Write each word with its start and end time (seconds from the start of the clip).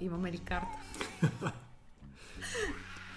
Имаме 0.00 0.32
ли 0.32 0.38
карта? 0.38 0.78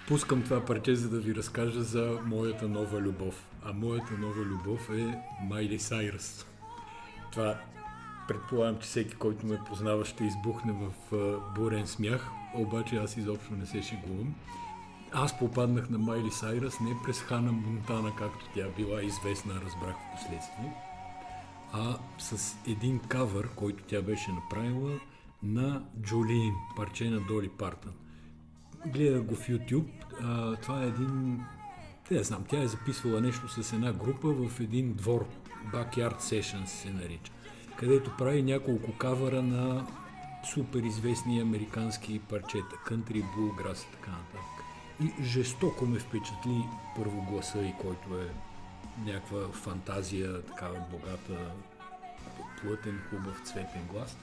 Пускам 0.08 0.42
това 0.42 0.64
парче, 0.64 0.96
за 0.96 1.10
да 1.10 1.20
ви 1.20 1.34
разкажа 1.34 1.82
за 1.82 2.18
моята 2.24 2.68
нова 2.68 3.00
любов. 3.00 3.46
А 3.64 3.72
моята 3.72 4.12
нова 4.18 4.42
любов 4.42 4.90
е 4.90 5.18
Майли 5.42 5.78
Сайръс. 5.78 6.46
Това 7.32 7.60
предполагам, 8.28 8.78
че 8.78 8.86
всеки, 8.86 9.14
който 9.14 9.46
ме 9.46 9.58
познава, 9.68 10.04
ще 10.04 10.24
избухне 10.24 10.72
в 10.72 10.92
бурен 11.54 11.86
смях, 11.86 12.30
обаче 12.54 12.96
аз 12.96 13.16
изобщо 13.16 13.54
не 13.54 13.66
се 13.66 13.82
шегувам. 13.82 14.34
Аз 15.16 15.38
попаднах 15.38 15.90
на 15.90 15.98
Майли 15.98 16.30
Сайръс 16.30 16.80
не 16.80 16.96
през 17.04 17.20
Хана 17.20 17.52
Монтана, 17.52 18.16
както 18.16 18.46
тя 18.54 18.68
била 18.76 19.02
известна, 19.02 19.54
разбрах 19.54 19.94
в 19.94 20.16
последствие, 20.16 20.72
а 21.72 21.98
с 22.18 22.56
един 22.66 22.98
кавър, 22.98 23.48
който 23.56 23.84
тя 23.84 24.02
беше 24.02 24.32
направила 24.32 25.00
на 25.42 25.82
Джолин, 26.00 26.54
парче 26.76 27.10
на 27.10 27.20
Доли 27.20 27.48
Партън. 27.48 27.92
Гледах 28.86 29.22
го 29.22 29.34
в 29.34 29.48
YouTube. 29.48 29.88
А, 30.22 30.56
това 30.56 30.82
е 30.82 30.86
един... 30.86 31.40
Не 32.10 32.22
знам, 32.22 32.44
тя 32.48 32.62
е 32.62 32.66
записвала 32.66 33.20
нещо 33.20 33.48
с 33.48 33.72
една 33.72 33.92
група 33.92 34.28
в 34.28 34.60
един 34.60 34.92
двор. 34.92 35.26
Backyard 35.72 36.20
Sessions 36.20 36.66
се 36.66 36.90
нарича. 36.90 37.32
Където 37.76 38.16
прави 38.18 38.42
няколко 38.42 38.92
кавара 38.98 39.42
на 39.42 39.86
супер 40.54 40.82
известни 40.82 41.40
американски 41.40 42.18
парчета. 42.18 42.76
Country, 42.86 43.24
Bluegrass 43.36 43.88
и 43.88 43.92
така 43.92 44.10
нататък. 44.10 44.53
И 45.02 45.22
жестоко 45.22 45.86
ме 45.86 45.98
впечатли 45.98 46.64
първо 46.96 47.22
гласа 47.22 47.62
и 47.62 47.74
който 47.80 48.20
е 48.20 48.30
някаква 49.04 49.48
фантазия, 49.48 50.42
такава 50.42 50.78
богата, 50.90 51.52
плътен, 52.62 53.00
хубав, 53.10 53.40
цветен 53.44 53.82
глас. 53.92 54.16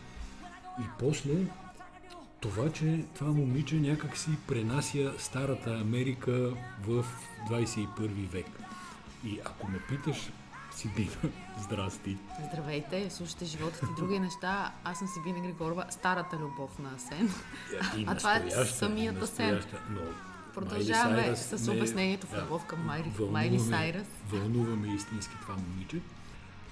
И 0.79 0.83
после 0.99 1.33
това, 2.39 2.71
че 2.71 3.05
това 3.15 3.31
момиче 3.31 3.75
някак 3.75 4.17
си 4.17 4.29
пренася 4.47 5.13
старата 5.17 5.79
Америка 5.79 6.53
в 6.87 7.05
21 7.49 7.87
век. 8.27 8.47
И 9.25 9.39
ако 9.45 9.67
ме 9.67 9.79
питаш, 9.89 10.31
Сибина, 10.71 11.11
здрасти. 11.59 12.17
Здравейте, 12.51 13.09
слушайте 13.09 13.45
живота 13.45 13.79
ти 13.79 13.85
други 13.97 14.19
неща. 14.19 14.71
Аз 14.83 14.99
съм 14.99 15.07
Сибина 15.07 15.39
Григорова, 15.39 15.85
старата 15.89 16.37
любов 16.37 16.79
на 16.79 16.95
Асен. 16.95 17.29
И 17.97 18.05
А 18.07 18.17
това 18.17 18.35
е 18.35 18.65
самият 18.65 19.17
и 19.17 19.23
Асен. 19.23 19.63
Но 19.89 20.01
Продължаваме 20.55 21.15
Майли 21.17 21.35
с 21.35 21.67
ме- 21.67 21.73
обяснението 21.73 22.27
в 22.27 22.43
любов 22.43 22.65
към 22.65 22.79
Майли- 22.81 23.09
вълнува 23.09 23.31
Майли 23.33 23.53
ме- 23.53 23.59
Сайръс. 23.59 24.07
Вълнува 24.27 24.75
ме 24.77 24.95
истински 24.95 25.33
това 25.41 25.55
момиче. 25.55 25.99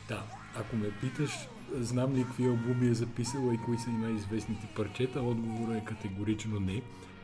Да, 0.07 0.23
ако 0.55 0.75
ме 0.75 0.91
питаш, 0.91 1.31
знам 1.73 2.15
ли 2.15 2.23
какви 2.23 2.45
албуми 2.45 2.87
е 2.87 2.93
записала 2.93 3.53
и 3.53 3.57
кои 3.57 3.77
са 3.77 3.89
най-известните 3.89 4.67
парчета, 4.67 5.21
отговорът 5.21 5.77
е 5.77 5.85
категорично 5.85 6.59
не. 6.59 6.81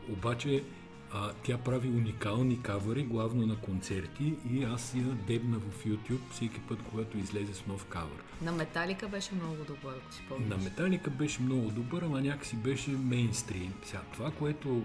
Обаче 0.08 0.64
а, 1.12 1.32
тя 1.34 1.58
прави 1.58 1.88
уникални 1.88 2.62
кавъри, 2.62 3.02
главно 3.04 3.46
на 3.46 3.56
концерти 3.56 4.34
и 4.50 4.64
аз 4.64 4.94
я 4.94 5.02
дебна 5.04 5.58
в 5.60 5.84
YouTube 5.84 6.30
всеки 6.30 6.60
път, 6.60 6.78
когато 6.82 7.18
излезе 7.18 7.54
с 7.54 7.66
нов 7.66 7.84
кавър. 7.84 8.22
На 8.42 8.52
Металика 8.52 9.08
беше 9.08 9.34
много 9.34 9.56
добър, 9.56 9.94
ако 9.96 10.12
си 10.12 10.22
спомняш. 10.26 10.48
На 10.48 10.56
Металика 10.56 11.10
беше 11.10 11.42
много 11.42 11.70
добър, 11.70 12.02
ама 12.02 12.20
някакси 12.20 12.56
беше 12.56 12.90
мейнстрим. 12.90 13.74
Сега, 13.84 14.02
това, 14.12 14.30
което 14.30 14.82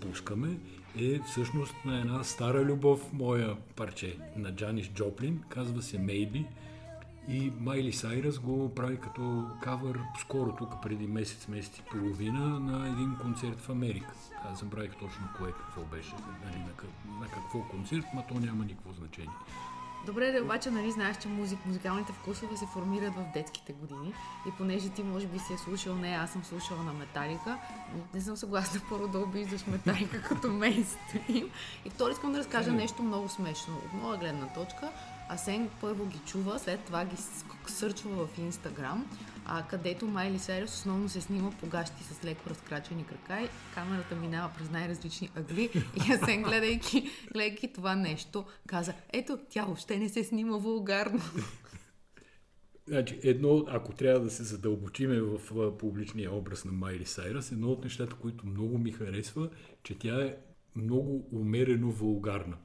пускаме, 0.00 0.48
е 0.96 1.18
всъщност 1.26 1.74
на 1.84 2.00
една 2.00 2.24
стара 2.24 2.64
любов, 2.64 3.12
моя 3.12 3.56
парче 3.76 4.18
на 4.36 4.54
Джанис 4.54 4.88
Джоплин, 4.88 5.42
казва 5.48 5.82
се 5.82 5.98
Maybe. 5.98 6.44
И 7.28 7.52
Майли 7.60 7.92
Сайрас 7.92 8.38
го 8.38 8.74
прави 8.74 8.96
като 9.00 9.44
кавър 9.62 10.00
скоро, 10.20 10.56
тук 10.58 10.82
преди 10.82 11.06
месец, 11.06 11.48
месец 11.48 11.78
и 11.78 11.82
половина, 11.82 12.60
на 12.60 12.88
един 12.88 13.16
концерт 13.22 13.60
в 13.60 13.70
Америка. 13.70 14.12
Аз 14.44 14.60
забравих 14.60 14.92
точно 14.92 15.28
кое, 15.36 15.52
какво 15.52 15.82
беше, 15.82 16.12
нали, 16.44 16.58
на, 16.58 16.72
как- 16.76 17.20
на 17.20 17.26
какво 17.26 17.62
концерт, 17.62 18.04
но 18.14 18.24
то 18.28 18.34
няма 18.34 18.64
никакво 18.64 18.92
значение. 18.92 19.34
Добре, 20.06 20.32
да 20.32 20.42
обаче, 20.42 20.70
нали 20.70 20.90
знаеш, 20.90 21.16
че 21.16 21.28
музик, 21.28 21.58
музикалните 21.66 22.12
вкусове 22.12 22.56
се 22.56 22.66
формират 22.66 23.14
в 23.14 23.24
детските 23.34 23.72
години 23.72 24.12
и 24.48 24.50
понеже 24.58 24.88
ти 24.88 25.02
може 25.02 25.26
би 25.26 25.38
си 25.38 25.52
е 25.52 25.58
слушал 25.58 25.94
не, 25.94 26.08
аз 26.08 26.30
съм 26.30 26.44
слушала 26.44 26.82
на 26.82 26.92
Металика, 26.92 27.58
не 28.14 28.20
съм 28.20 28.36
съгласна 28.36 28.80
първо 28.90 29.08
да 29.08 29.18
обиждаш 29.18 29.66
Металика 29.66 30.22
като 30.28 30.48
мейнстрим. 30.48 31.50
И 31.84 31.90
второ 31.90 32.12
искам 32.12 32.32
да 32.32 32.38
разкажа 32.38 32.72
нещо 32.72 33.02
много 33.02 33.28
смешно. 33.28 33.74
От 33.76 33.92
моя 34.02 34.18
гледна 34.18 34.46
точка, 34.46 34.88
Асен 35.28 35.70
първо 35.80 36.06
ги 36.06 36.18
чува, 36.26 36.58
след 36.58 36.80
това 36.84 37.04
ги 37.04 37.16
сърчва 37.66 38.26
в 38.26 38.38
Инстаграм, 38.38 39.06
а, 39.46 39.62
където 39.62 40.06
Майли 40.06 40.38
Сайрус 40.38 40.74
основно 40.74 41.08
се 41.08 41.20
снима 41.20 41.50
по 41.60 41.66
гащи 41.66 42.04
с 42.04 42.24
леко 42.24 42.50
разкрачени 42.50 43.04
крака 43.06 43.42
и 43.44 43.48
камерата 43.74 44.16
минава 44.16 44.52
през 44.58 44.70
най-различни 44.70 45.30
ъгли 45.36 45.70
и 46.08 46.12
Асен, 46.12 46.42
гледайки, 46.42 47.10
гледайки 47.32 47.72
това 47.72 47.96
нещо, 47.96 48.44
каза, 48.66 48.94
ето, 49.12 49.38
тя 49.50 49.64
въобще 49.64 49.98
не 49.98 50.08
се 50.08 50.24
снима 50.24 50.56
вулгарно. 50.56 51.20
Значи, 52.86 53.20
едно, 53.22 53.64
ако 53.68 53.92
трябва 53.92 54.20
да 54.20 54.30
се 54.30 54.42
задълбочиме 54.42 55.20
в 55.20 55.38
публичния 55.78 56.34
образ 56.34 56.64
на 56.64 56.72
Майли 56.72 57.06
Сайрас, 57.06 57.52
едно 57.52 57.68
от 57.68 57.84
нещата, 57.84 58.14
които 58.14 58.46
много 58.46 58.78
ми 58.78 58.92
харесва, 58.92 59.50
че 59.82 59.98
тя 59.98 60.24
е 60.24 60.36
много 60.76 61.28
умерено 61.32 61.90
вулгарна. 61.90 62.56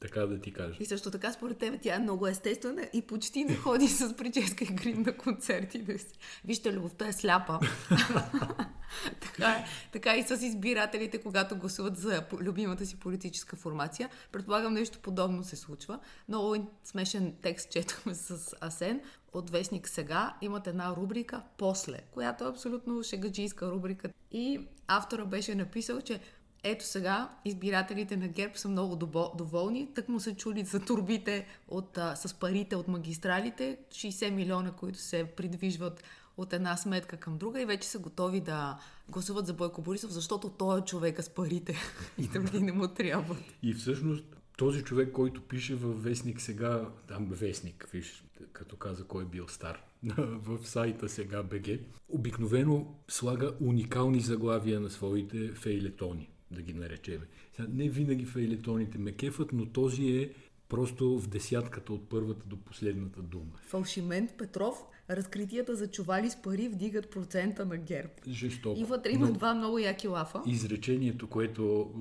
Така 0.00 0.20
да 0.20 0.40
ти 0.40 0.52
кажа. 0.52 0.76
И 0.80 0.86
също 0.86 1.10
така, 1.10 1.32
според 1.32 1.58
тебе, 1.58 1.78
тя 1.78 1.94
е 1.94 1.98
много 1.98 2.26
естествена 2.26 2.88
и 2.92 3.02
почти 3.02 3.44
не 3.44 3.56
ходи 3.56 3.88
с 3.88 4.16
прическа 4.16 4.64
и 4.64 4.66
грим 4.66 5.02
на 5.02 5.16
концертите 5.16 5.98
си. 5.98 6.18
Вижте, 6.44 6.72
любовта 6.72 7.08
е 7.08 7.12
сляпа. 7.12 7.60
така, 9.20 9.50
е, 9.50 9.64
така 9.92 10.16
и 10.16 10.22
с 10.22 10.30
избирателите, 10.30 11.18
когато 11.18 11.56
гласуват 11.56 11.96
за 11.96 12.24
любимата 12.40 12.86
си 12.86 12.98
политическа 12.98 13.56
формация. 13.56 14.10
Предполагам, 14.32 14.72
нещо 14.72 14.98
подобно 15.02 15.44
се 15.44 15.56
случва. 15.56 15.98
Много 16.28 16.70
смешен 16.84 17.34
текст 17.42 17.70
четохме 17.70 18.14
с 18.14 18.56
Асен. 18.60 19.00
От 19.32 19.50
Вестник 19.50 19.88
сега 19.88 20.36
имат 20.40 20.66
една 20.66 20.96
рубрика 20.96 21.42
После, 21.56 21.98
която 22.10 22.44
е 22.44 22.48
абсолютно 22.48 23.02
шегаджийска 23.02 23.70
рубрика. 23.70 24.08
И 24.32 24.60
автора 24.86 25.24
беше 25.24 25.54
написал, 25.54 26.00
че 26.00 26.20
ето 26.62 26.86
сега 26.86 27.30
избирателите 27.44 28.16
на 28.16 28.28
ГЕРБ 28.28 28.56
са 28.56 28.68
много 28.68 28.96
доволни. 29.36 29.88
Тък 29.94 30.08
му 30.08 30.20
се 30.20 30.36
чули 30.36 30.64
за 30.64 30.80
турбите 30.80 31.46
от, 31.68 31.98
а, 31.98 32.16
с 32.16 32.34
парите 32.34 32.76
от 32.76 32.88
магистралите, 32.88 33.78
60 33.90 34.30
милиона, 34.30 34.72
които 34.72 34.98
се 34.98 35.24
придвижват 35.24 36.04
от 36.36 36.52
една 36.52 36.76
сметка 36.76 37.16
към 37.16 37.38
друга 37.38 37.62
и 37.62 37.64
вече 37.64 37.88
са 37.88 37.98
готови 37.98 38.40
да 38.40 38.78
гласуват 39.08 39.46
за 39.46 39.54
Бойко 39.54 39.82
Борисов, 39.82 40.10
защото 40.10 40.50
той 40.50 40.78
е 40.78 40.84
човека 40.84 41.22
с 41.22 41.28
парите 41.28 41.76
и 42.18 42.28
други 42.32 42.60
не 42.60 42.72
му 42.72 42.88
трябват. 42.88 43.38
И 43.62 43.74
всъщност 43.74 44.24
този 44.56 44.82
човек, 44.82 45.12
който 45.12 45.42
пише 45.42 45.74
във 45.74 46.02
вестник 46.02 46.40
сега, 46.40 46.88
там 47.08 47.28
вестник, 47.30 47.88
виж, 47.92 48.24
като 48.52 48.76
каза 48.76 49.04
кой 49.04 49.22
е 49.22 49.26
бил 49.26 49.48
стар, 49.48 49.82
в 50.18 50.58
сайта 50.64 51.08
сега 51.08 51.42
БГ, 51.42 51.68
обикновено 52.08 52.94
слага 53.08 53.52
уникални 53.60 54.20
заглавия 54.20 54.80
на 54.80 54.90
своите 54.90 55.52
фейлетони, 55.52 56.30
да 56.50 56.62
ги 56.62 56.74
наречеме. 56.74 57.26
Сега, 57.52 57.68
не 57.72 57.88
винаги 57.88 58.24
фейлетоните 58.24 58.98
ме 58.98 59.12
кефат, 59.12 59.52
но 59.52 59.66
този 59.66 60.06
е 60.08 60.30
просто 60.68 61.18
в 61.18 61.28
десятката 61.28 61.92
от 61.92 62.08
първата 62.08 62.46
до 62.46 62.56
последната 62.56 63.22
дума. 63.22 63.52
Фалшимент 63.66 64.34
Петров, 64.38 64.84
разкритията 65.10 65.76
за 65.76 65.90
чували 65.90 66.30
с 66.30 66.42
пари 66.42 66.68
вдигат 66.68 67.10
процента 67.10 67.66
на 67.66 67.76
ГЕРБ. 67.76 68.10
Жестоко. 68.28 68.80
И 68.80 68.84
вътре 68.84 69.10
има 69.12 69.26
Но- 69.26 69.32
два 69.32 69.54
много 69.54 69.78
яки 69.78 70.08
лафа. 70.08 70.42
Изречението, 70.46 71.26
което, 71.26 71.92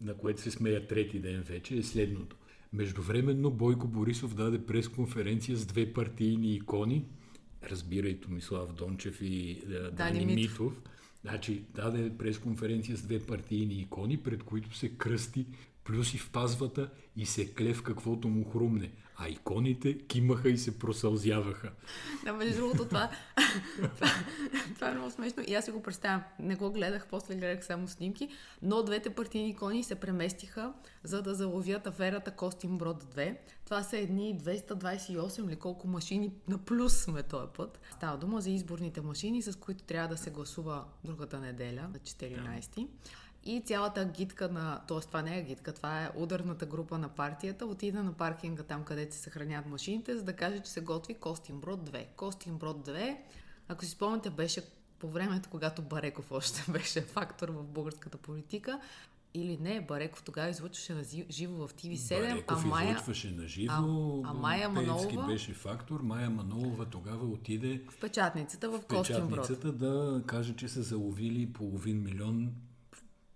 на 0.00 0.14
което 0.14 0.40
се 0.40 0.50
смея 0.50 0.86
трети 0.86 1.18
ден 1.18 1.42
вече, 1.42 1.76
е 1.76 1.82
следното. 1.82 2.36
Междувременно 2.72 3.50
Бойко 3.50 3.88
Борисов 3.88 4.34
даде 4.34 4.66
пресконференция 4.66 5.56
с 5.56 5.66
две 5.66 5.92
партийни 5.92 6.54
икони, 6.54 7.04
разбирай 7.70 8.20
Томислав 8.20 8.72
Дончев 8.72 9.18
и 9.22 9.62
а, 9.68 9.90
Дани, 9.90 10.26
Митов. 10.26 10.60
Митов. 10.60 10.82
Значи 11.22 11.64
даде 11.74 12.18
пресконференция 12.18 12.96
с 12.96 13.02
две 13.02 13.26
партийни 13.26 13.74
икони, 13.74 14.22
пред 14.22 14.42
които 14.42 14.76
се 14.76 14.88
кръсти 14.88 15.46
плюс 15.90 16.14
и 16.14 16.18
в 16.18 16.30
пазвата 16.30 16.90
и 17.16 17.26
се 17.26 17.54
кле 17.54 17.74
в 17.74 17.82
каквото 17.82 18.28
му 18.28 18.50
хрумне. 18.50 18.90
А 19.16 19.28
иконите 19.28 19.98
кимаха 19.98 20.50
и 20.50 20.58
се 20.58 20.78
просълзяваха. 20.78 21.70
Да, 22.24 22.32
между 22.32 22.56
другото, 22.60 22.84
това, 22.84 23.10
това, 23.96 24.06
това 24.74 24.88
е 24.88 24.94
много 24.94 25.10
смешно. 25.10 25.42
И 25.46 25.54
аз 25.54 25.64
си 25.64 25.70
го 25.70 25.82
представям. 25.82 26.22
Не 26.38 26.56
го 26.56 26.72
гледах, 26.72 27.06
после 27.10 27.34
гледах 27.34 27.64
само 27.64 27.88
снимки, 27.88 28.28
но 28.62 28.82
двете 28.82 29.10
партийни 29.10 29.50
икони 29.50 29.84
се 29.84 29.94
преместиха, 29.94 30.72
за 31.02 31.22
да 31.22 31.34
заловят 31.34 31.86
аферата 31.86 32.30
Костин 32.30 32.78
Брод 32.78 33.04
2. 33.04 33.36
Това 33.64 33.82
са 33.82 33.98
едни 33.98 34.38
228 34.40 35.48
или 35.48 35.56
колко 35.56 35.88
машини 35.88 36.32
на 36.48 36.58
плюс 36.58 36.96
сме 36.96 37.22
този 37.22 37.46
път. 37.56 37.80
Става 37.92 38.18
дума 38.18 38.40
за 38.40 38.50
изборните 38.50 39.00
машини, 39.00 39.42
с 39.42 39.58
които 39.58 39.84
трябва 39.84 40.08
да 40.08 40.16
се 40.16 40.30
гласува 40.30 40.84
другата 41.04 41.40
неделя, 41.40 41.82
на 41.82 41.98
14. 41.98 42.86
И 43.44 43.60
цялата 43.60 44.00
агитка 44.00 44.48
на... 44.48 44.80
Тоест, 44.88 45.08
това 45.08 45.22
не 45.22 45.36
е 45.36 45.40
агитка, 45.40 45.72
това 45.72 46.04
е 46.04 46.10
ударната 46.16 46.66
група 46.66 46.98
на 46.98 47.08
партията. 47.08 47.66
Отида 47.66 48.02
на 48.02 48.12
паркинга 48.12 48.62
там, 48.62 48.84
където 48.84 49.14
се 49.14 49.20
съхраняват 49.20 49.66
машините, 49.66 50.16
за 50.16 50.22
да 50.22 50.32
каже, 50.32 50.58
че 50.58 50.70
се 50.70 50.80
готви 50.80 51.14
Костинброд 51.14 51.90
2. 51.90 52.06
Костинброд 52.16 52.88
2, 52.88 53.16
ако 53.68 53.84
си 53.84 53.90
спомняте, 53.90 54.30
беше 54.30 54.62
по 54.98 55.08
времето, 55.08 55.48
когато 55.50 55.82
Бареков 55.82 56.32
още 56.32 56.64
беше 56.72 57.00
фактор 57.00 57.48
в 57.48 57.64
българската 57.64 58.18
политика. 58.18 58.80
Или 59.34 59.58
не, 59.60 59.80
Бареков 59.80 60.22
тогава 60.22 60.48
излъчваше 60.48 60.94
на 60.94 61.02
живо 61.30 61.66
в 61.68 61.74
TV7, 61.74 62.18
Бареков 62.32 62.64
а 62.64 62.68
Майя... 62.68 62.90
излъчваше 62.90 63.30
на 63.30 63.46
живо, 63.48 63.72
А- 64.24 64.30
а 64.30 64.34
Майя 64.34 64.68
Манолова? 64.68 65.26
беше 65.26 65.52
фактор, 65.54 66.00
Майя 66.00 66.30
Манолова 66.30 66.84
тогава 66.84 67.26
отиде 67.26 67.82
В 67.88 68.00
печатницата 68.00 68.70
в 68.70 68.78
в 68.78 68.86
Костинброд. 68.86 69.30
печатницата 69.30 69.72
да 69.72 70.22
каже, 70.26 70.56
че 70.56 70.68
са 70.68 70.82
заловили 70.82 71.52
половин 71.52 72.02
милион 72.02 72.52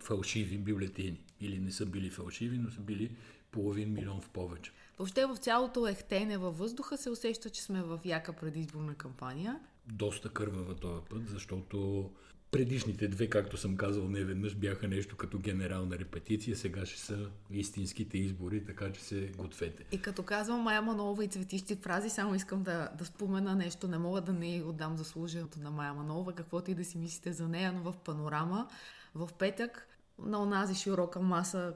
фалшиви 0.05 0.59
бюлетини. 0.59 1.21
Или 1.41 1.59
не 1.59 1.73
са 1.73 1.87
били 1.87 2.11
фалшиви, 2.11 2.59
но 2.59 2.71
са 2.71 2.81
били 2.81 3.17
половин 3.51 3.93
милион 3.93 4.21
в 4.21 4.29
повече. 4.29 4.73
Въобще 4.99 5.27
в 5.27 5.37
цялото 5.37 5.89
ехтене 5.89 6.39
във 6.39 6.59
въздуха 6.59 6.97
се 6.97 7.11
усеща, 7.11 7.51
че 7.51 7.62
сме 7.62 7.83
в 7.83 8.01
яка 8.05 8.33
предизборна 8.33 8.95
кампания. 8.95 9.61
Доста 9.87 10.29
кървава 10.29 10.75
този 10.75 11.03
път, 11.11 11.29
защото 11.29 12.11
предишните 12.51 13.09
две, 13.09 13.31
както 13.31 13.56
съм 13.56 13.77
казал 13.77 14.09
не 14.09 14.25
веднъж, 14.25 14.55
бяха 14.55 14.89
нещо 14.89 15.17
като 15.17 15.39
генерална 15.39 15.99
репетиция. 15.99 16.56
Сега 16.56 16.87
ще 16.87 17.01
са 17.01 17.31
истинските 17.51 18.19
избори, 18.19 18.65
така 18.65 18.93
че 18.93 19.01
се 19.01 19.33
гответе. 19.37 19.85
И 19.93 20.03
като 20.03 20.23
казвам 20.23 20.61
Майя 20.61 20.83
Манолова 20.83 21.25
и 21.25 21.29
цветищи 21.29 21.77
фрази, 21.77 22.11
само 22.11 22.35
искам 22.35 22.62
да, 22.62 22.91
да 22.99 23.05
спомена 23.05 23.55
нещо. 23.55 23.89
Не 23.89 23.99
мога 23.99 24.21
да 24.21 24.33
не 24.33 24.62
отдам 24.67 24.97
заслуженото 24.97 25.59
на 25.59 25.71
Майя 25.71 25.95
Манолова, 25.95 26.33
каквото 26.33 26.71
и 26.71 26.75
да 26.75 26.85
си 26.85 26.99
мислите 26.99 27.33
за 27.33 27.49
нея, 27.49 27.73
но 27.73 27.93
в 27.93 27.97
панорама, 27.97 28.69
в 29.15 29.31
петък, 29.39 29.89
на 30.19 30.43
онази 30.43 30.75
широка 30.75 31.20
маса 31.20 31.75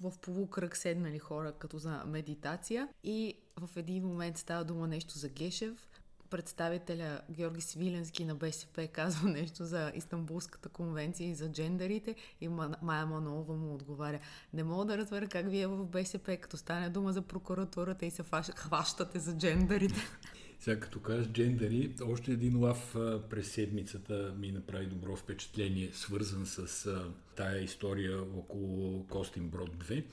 в 0.00 0.12
полукръг 0.18 0.76
седнали 0.76 1.18
хора, 1.18 1.52
като 1.52 1.78
за 1.78 2.02
медитация. 2.06 2.88
И 3.04 3.34
в 3.56 3.76
един 3.76 4.04
момент 4.04 4.38
става 4.38 4.64
дума 4.64 4.86
нещо 4.86 5.18
за 5.18 5.28
Гешев. 5.28 5.88
Представителя 6.30 7.20
Георги 7.30 7.60
Свиленски 7.60 8.24
на 8.24 8.34
БСП 8.34 8.88
казва 8.88 9.28
нещо 9.30 9.64
за 9.64 9.92
Истанбулската 9.94 10.68
конвенция 10.68 11.28
и 11.30 11.34
за 11.34 11.52
джендерите 11.52 12.14
и 12.40 12.48
Ма- 12.48 12.82
Майя 12.82 13.06
Манолова 13.06 13.54
му 13.54 13.74
отговаря. 13.74 14.20
Не 14.52 14.64
мога 14.64 14.84
да 14.84 14.98
разбера 14.98 15.28
как 15.28 15.50
вие 15.50 15.66
в 15.66 15.86
БСП, 15.86 16.36
като 16.36 16.56
стане 16.56 16.90
дума 16.90 17.12
за 17.12 17.22
прокуратурата 17.22 18.06
и 18.06 18.10
се 18.10 18.24
хващате 18.56 19.18
за 19.18 19.36
джендерите. 19.36 20.00
Сега 20.60 20.80
като 20.80 21.00
кажеш 21.00 21.28
джендери, 21.28 21.94
още 22.02 22.32
един 22.32 22.58
лав 22.58 22.96
през 23.30 23.50
седмицата 23.50 24.34
ми 24.38 24.52
направи 24.52 24.86
добро 24.86 25.16
впечатление, 25.16 25.90
свързан 25.92 26.46
с 26.46 26.86
а, 26.86 27.12
тая 27.36 27.62
история 27.62 28.22
около 28.22 29.06
Костин 29.06 29.48
Брод 29.48 29.84
2. 29.84 30.04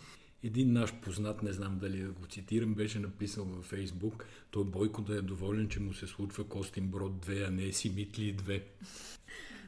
Един 0.43 0.73
наш 0.73 0.93
познат, 0.93 1.43
не 1.43 1.53
знам 1.53 1.77
дали 1.79 2.01
да 2.01 2.11
го 2.11 2.25
цитирам, 2.25 2.73
беше 2.73 2.99
написал 2.99 3.45
във 3.45 3.65
Фейсбук, 3.65 4.25
той 4.51 4.63
Бойко 4.63 5.01
да 5.01 5.17
е 5.17 5.21
доволен, 5.21 5.69
че 5.69 5.79
му 5.79 5.93
се 5.93 6.07
случва 6.07 6.43
Костин 6.43 6.87
Брод 6.87 7.25
2, 7.25 7.47
а 7.47 7.51
не 7.51 7.73
Симитли 7.73 8.35
2. 8.35 8.61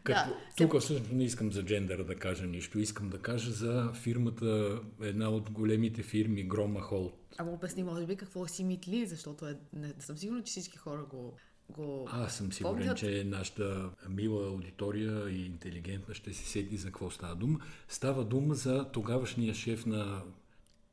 Като, 0.03 0.35
тук 0.57 0.79
всъщност 0.79 1.11
не 1.11 1.23
искам 1.23 1.51
за 1.51 1.65
джендера 1.65 2.03
да 2.03 2.15
кажа 2.15 2.45
нищо, 2.45 2.79
искам 2.79 3.09
да 3.09 3.19
кажа 3.19 3.51
за 3.51 3.91
фирмата, 3.93 4.81
една 5.01 5.29
от 5.29 5.51
големите 5.51 6.03
фирми 6.03 6.43
Грома 6.43 6.81
Холт. 6.81 7.26
Ама 7.37 7.51
обясни, 7.51 7.83
може 7.83 8.05
би, 8.05 8.15
какво 8.15 8.45
е 8.45 8.49
си 8.49 8.63
митли, 8.63 9.05
защото 9.05 9.47
е, 9.47 9.57
не 9.73 9.93
съм 9.99 10.17
сигурна, 10.17 10.43
че 10.43 10.51
всички 10.51 10.77
хора 10.77 11.03
го, 11.03 11.33
го 11.69 12.07
Аз 12.11 12.35
съм 12.35 12.53
сигурен, 12.53 12.75
помнят. 12.75 12.97
че 12.97 13.23
нашата 13.23 13.89
мила 14.09 14.47
аудитория 14.47 15.29
и 15.29 15.45
интелигентна 15.45 16.13
ще 16.13 16.33
се 16.33 16.45
сети 16.45 16.77
за 16.77 16.87
какво 16.87 17.09
става 17.09 17.35
дума. 17.35 17.59
Става 17.87 18.25
дума 18.25 18.55
за 18.55 18.85
тогавашния 18.85 19.53
шеф 19.53 19.85
на 19.85 20.21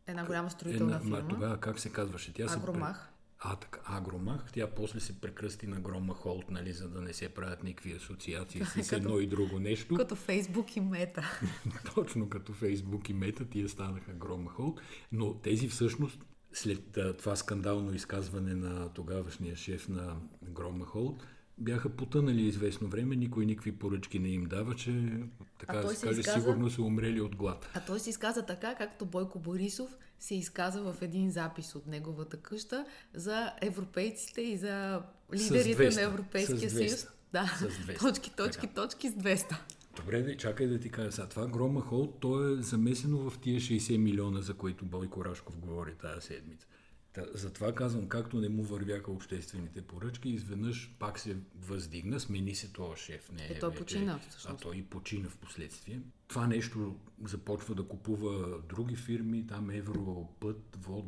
Една 0.07 0.27
голяма 0.27 0.51
строителна 0.51 0.97
една, 0.97 1.05
ма, 1.07 1.17
фирма. 1.17 1.29
тогава 1.29 1.57
как 1.59 1.81
се 1.81 1.91
казваше? 1.91 2.33
Тя 2.33 2.49
се 2.49 2.57
Агромах. 2.57 2.97
пре- 2.99 3.11
А, 3.41 3.57
така, 3.57 3.81
Агромах. 3.87 4.53
Тя 4.53 4.67
после 4.69 5.01
се 5.01 5.13
прекръсти 5.15 5.67
на 5.67 5.81
Грома 5.81 6.15
Холт, 6.15 6.51
нали, 6.51 6.73
за 6.73 6.89
да 6.89 7.01
не 7.01 7.13
се 7.13 7.29
правят 7.29 7.63
никакви 7.63 7.93
асоциации 7.93 8.63
с 8.65 8.93
едно 8.93 9.19
и 9.19 9.27
друго 9.27 9.59
нещо. 9.59 9.95
Като 9.95 10.15
Фейсбук 10.17 10.77
и 10.77 10.81
Мета. 10.81 11.41
Точно 11.95 12.29
като 12.29 12.53
Фейсбук 12.53 13.09
и 13.09 13.15
Мета, 13.15 13.45
тия 13.45 13.69
станаха 13.69 14.13
Грома 14.13 14.51
Холт. 14.51 14.81
Но 15.13 15.35
тези 15.35 15.69
всъщност, 15.69 16.19
след 16.55 16.99
това 17.19 17.37
скандално 17.37 17.95
изказване 17.95 18.55
на 18.55 18.89
тогавашния 18.89 19.57
шеф 19.57 19.89
на 19.89 20.17
Грома 20.43 20.85
Холт, 20.85 21.27
бяха 21.59 21.89
потънали 21.89 22.43
известно 22.43 22.89
време, 22.89 23.17
никой 23.17 23.47
никакви 23.47 23.73
поръчки 23.73 24.19
не 24.19 24.29
им 24.29 24.45
дава, 24.45 24.75
че 24.75 25.13
така 25.59 25.77
да 25.77 25.89
се 25.95 26.07
каже, 26.07 26.21
изказа? 26.21 26.41
сигурно 26.41 26.71
са 26.71 26.83
умрели 26.83 27.21
от 27.21 27.37
глад. 27.37 27.69
А 27.75 27.81
той 27.81 28.01
се 28.01 28.11
изказа 28.11 28.47
така, 28.47 28.75
както 28.75 29.07
Бойко 29.07 29.39
Борисов 29.39 29.97
се 30.19 30.35
изказа 30.35 30.83
в 30.83 31.03
един 31.03 31.31
запис 31.31 31.75
от 31.75 31.87
неговата 31.87 32.37
къща 32.37 32.87
за 33.15 33.53
европейците 33.63 34.41
и 34.41 34.57
за 34.57 35.03
лидерите 35.35 35.91
200. 35.91 35.95
на 35.95 36.03
Европейския 36.03 36.71
С 36.71 36.75
200. 36.75 36.89
съюз. 36.89 37.07
Да, 37.33 37.55
С 37.59 37.63
200. 37.63 37.99
точки, 38.01 38.31
точки, 38.31 38.61
Така. 38.67 38.75
точки 38.83 39.09
с 39.09 39.13
200. 39.13 39.57
Добре, 39.97 40.23
де, 40.23 40.37
чакай 40.37 40.67
да 40.67 40.81
ти 40.81 40.91
кажа 40.91 41.13
сега. 41.13 41.29
Това 41.29 41.47
Грома 41.47 41.81
Холт, 41.81 42.21
то 42.21 42.49
е 42.49 42.63
замесено 42.63 43.31
в 43.31 43.39
тия 43.39 43.61
60 43.61 43.97
милиона, 43.97 44.41
за 44.41 44.55
които 44.55 44.85
Бойко 44.85 45.25
Рашков 45.25 45.59
говори 45.59 45.95
тази 45.95 46.21
седмица. 46.21 46.67
Та, 47.13 47.25
затова 47.35 47.75
казвам, 47.75 48.09
както 48.09 48.41
не 48.41 48.49
му 48.49 48.63
вървяха 48.63 49.11
обществените 49.11 49.83
поръчки, 49.83 50.29
изведнъж 50.29 50.95
пак 50.99 51.19
се 51.19 51.37
въздигна, 51.57 52.21
смени 52.21 52.55
се 52.55 52.73
този 52.73 53.03
шеф. 53.03 53.31
Не, 53.33 53.43
Е, 53.45 53.59
той 53.59 53.71
вече- 53.71 53.79
почина, 53.81 54.13
А 54.15 54.19
всъщност. 54.21 54.63
той 54.63 54.77
и 54.77 54.83
почина 54.83 55.29
в 55.29 55.37
последствие. 55.37 56.01
Това 56.29 56.47
нещо 56.47 56.97
започва 57.25 57.75
да 57.75 57.83
купува 57.83 58.59
други 58.69 58.97
фирми, 58.97 59.47
там 59.47 59.71
Европът, 59.71 60.79
вод, 60.79 61.07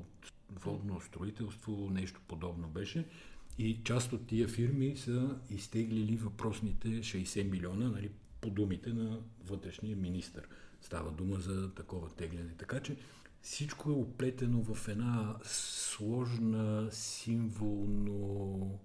водно 0.53 1.00
строителство, 1.00 1.91
нещо 1.91 2.21
подобно 2.29 2.69
беше. 2.69 3.06
И 3.59 3.81
част 3.85 4.12
от 4.12 4.27
тия 4.27 4.49
фирми 4.49 4.97
са 4.97 5.38
изтеглили 5.50 6.17
въпросните 6.17 6.88
60 6.88 7.43
милиона, 7.44 7.88
нали, 7.88 8.11
по 8.47 8.51
думите 8.51 8.93
на 8.93 9.19
вътрешния 9.47 9.97
министр. 9.97 10.43
Става 10.81 11.11
дума 11.11 11.37
за 11.41 11.75
такова 11.75 12.09
тегляне. 12.11 12.51
Така 12.59 12.81
че 12.81 12.97
всичко 13.43 13.91
е 13.91 13.93
оплетено 13.93 14.63
в 14.63 14.89
една 14.89 15.37
сложна, 15.45 16.89
символно 16.91 18.79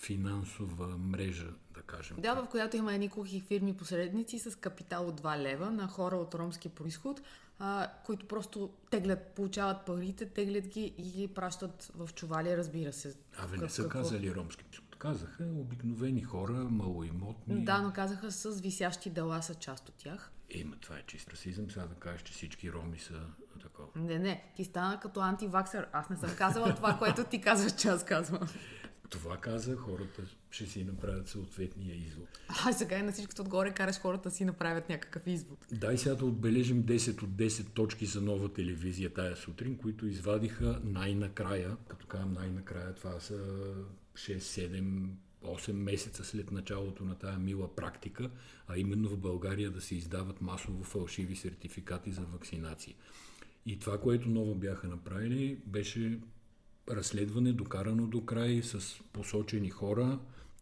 финансова 0.00 0.86
мрежа, 0.98 1.48
да 1.74 1.82
кажем. 1.82 2.16
Да, 2.20 2.34
в 2.34 2.48
която 2.50 2.76
има 2.76 2.94
едни 2.94 3.08
кухи 3.08 3.40
фирми 3.40 3.76
посредници 3.76 4.38
с 4.38 4.58
капитал 4.58 5.08
от 5.08 5.20
2 5.20 5.38
лева 5.38 5.70
на 5.70 5.88
хора 5.88 6.16
от 6.16 6.34
ромски 6.34 6.68
происход, 6.68 7.20
а, 7.58 7.90
които 8.06 8.28
просто 8.28 8.70
теглят, 8.90 9.32
получават 9.36 9.86
парите, 9.86 10.26
теглят 10.26 10.66
ги 10.68 10.94
и 10.98 11.02
ги 11.02 11.28
пращат 11.28 11.92
в 11.94 12.10
чували, 12.14 12.56
разбира 12.56 12.92
се. 12.92 13.16
Абе, 13.38 13.56
не 13.56 13.62
Как- 13.62 13.70
са 13.70 13.82
какво? 13.82 13.98
казали 13.98 14.34
ромски. 14.34 14.64
Казаха 15.06 15.44
обикновени 15.44 16.22
хора, 16.22 16.52
малоимотни. 16.52 17.64
Да, 17.64 17.82
но 17.82 17.92
казаха 17.92 18.30
с 18.30 18.60
висящи 18.60 19.10
дела 19.10 19.42
са 19.42 19.54
част 19.54 19.88
от 19.88 19.94
тях. 19.94 20.32
Ема, 20.50 20.76
това 20.80 20.98
е 20.98 21.02
чист 21.06 21.30
расизъм. 21.30 21.70
Сега 21.70 21.86
да 21.86 21.94
кажеш, 21.94 22.22
че 22.22 22.32
всички 22.32 22.72
роми 22.72 22.98
са 22.98 23.20
такова. 23.62 23.88
Не, 23.96 24.18
не, 24.18 24.44
ти 24.56 24.64
стана 24.64 25.00
като 25.00 25.20
антиваксър. 25.20 25.88
Аз 25.92 26.10
не 26.10 26.16
съм 26.16 26.30
казала 26.38 26.74
това, 26.74 26.98
което 26.98 27.24
ти 27.24 27.40
казваш, 27.40 27.72
че 27.72 27.88
аз 27.88 28.04
казвам. 28.04 28.48
Това 29.10 29.36
каза, 29.36 29.76
хората 29.76 30.22
ще 30.50 30.66
си 30.66 30.84
направят 30.84 31.28
съответния 31.28 31.96
извод. 31.96 32.28
А 32.66 32.72
сега 32.72 32.98
и 32.98 33.02
на 33.02 33.12
всичкото 33.12 33.42
отгоре 33.42 33.70
караш 33.70 34.00
хората 34.00 34.30
си 34.30 34.44
направят 34.44 34.88
някакъв 34.88 35.22
извод. 35.26 35.66
Дай 35.72 35.98
сега 35.98 36.14
да 36.14 36.26
отбележим 36.26 36.84
10 36.84 37.22
от 37.22 37.30
10 37.30 37.74
точки 37.74 38.06
за 38.06 38.20
нова 38.20 38.52
телевизия 38.52 39.14
тая 39.14 39.36
сутрин, 39.36 39.78
които 39.78 40.06
извадиха 40.06 40.80
най-накрая, 40.84 41.76
като 41.88 42.06
казвам 42.06 42.32
най-накрая, 42.32 42.94
това 42.94 43.20
са 43.20 43.38
6, 44.16 44.38
7, 44.38 45.08
8 45.44 45.72
месеца 45.72 46.24
след 46.24 46.52
началото 46.52 47.04
на 47.04 47.18
тая 47.18 47.38
мила 47.38 47.76
практика, 47.76 48.30
а 48.68 48.78
именно 48.78 49.08
в 49.08 49.18
България 49.18 49.70
да 49.70 49.80
се 49.80 49.94
издават 49.94 50.40
масово 50.40 50.84
фалшиви 50.84 51.36
сертификати 51.36 52.12
за 52.12 52.20
вакцинация. 52.20 52.94
И 53.66 53.78
това, 53.78 54.00
което 54.00 54.28
ново 54.28 54.54
бяха 54.54 54.88
направили, 54.88 55.58
беше 55.66 56.18
разследване, 56.90 57.52
докарано 57.52 58.06
до 58.06 58.24
край 58.24 58.62
с 58.62 59.00
посочени 59.12 59.70
хора, 59.70 60.18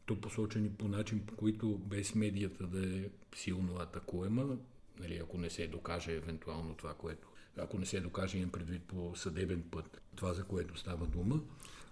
то 0.06 0.20
посочени 0.20 0.70
по 0.70 0.88
начин, 0.88 1.26
по 1.26 1.37
който 1.37 1.78
без 1.78 2.14
медията 2.14 2.66
да 2.66 2.96
е 2.96 3.08
силно 3.37 3.76
атакуема, 3.76 4.56
нали, 5.00 5.16
ако 5.16 5.38
не 5.38 5.50
се 5.50 5.66
докаже 5.66 6.12
евентуално 6.12 6.75
това, 6.75 6.94
което 6.94 7.28
ако 7.58 7.78
не 7.78 7.87
се 7.87 8.00
докаже, 8.00 8.38
имам 8.38 8.50
предвид 8.50 8.82
по 8.82 9.12
съдебен 9.16 9.62
път, 9.70 10.00
това 10.16 10.34
за 10.34 10.44
което 10.44 10.78
става 10.78 11.06
дума. 11.06 11.40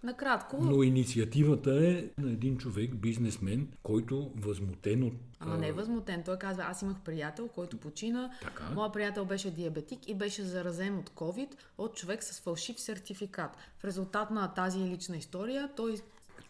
Накратко, 0.03 0.59
Но 0.61 0.83
инициативата 0.83 1.87
е 1.87 2.23
на 2.23 2.31
един 2.31 2.59
човек, 2.59 2.95
бизнесмен, 2.95 3.69
който 3.83 4.31
възмутен 4.37 5.03
от... 5.03 5.13
Ама 5.41 5.59
не 5.59 5.69
е 5.69 5.73
възмутен. 5.73 6.23
Той 6.23 6.39
казва, 6.39 6.65
аз 6.69 6.83
имах 6.83 7.01
приятел, 7.01 7.49
който 7.49 7.77
почина. 7.77 8.31
Така. 8.43 8.71
Моя 8.75 8.93
приятел 8.93 9.25
беше 9.25 9.51
диабетик 9.51 10.09
и 10.09 10.15
беше 10.15 10.43
заразен 10.43 10.99
от 10.99 11.11
COVID 11.11 11.49
от 11.79 11.97
човек 11.97 12.23
с 12.23 12.41
фалшив 12.41 12.81
сертификат. 12.81 13.57
В 13.79 13.85
резултат 13.85 14.31
на 14.31 14.55
тази 14.55 14.79
лична 14.79 15.17
история 15.17 15.71
той 15.77 15.97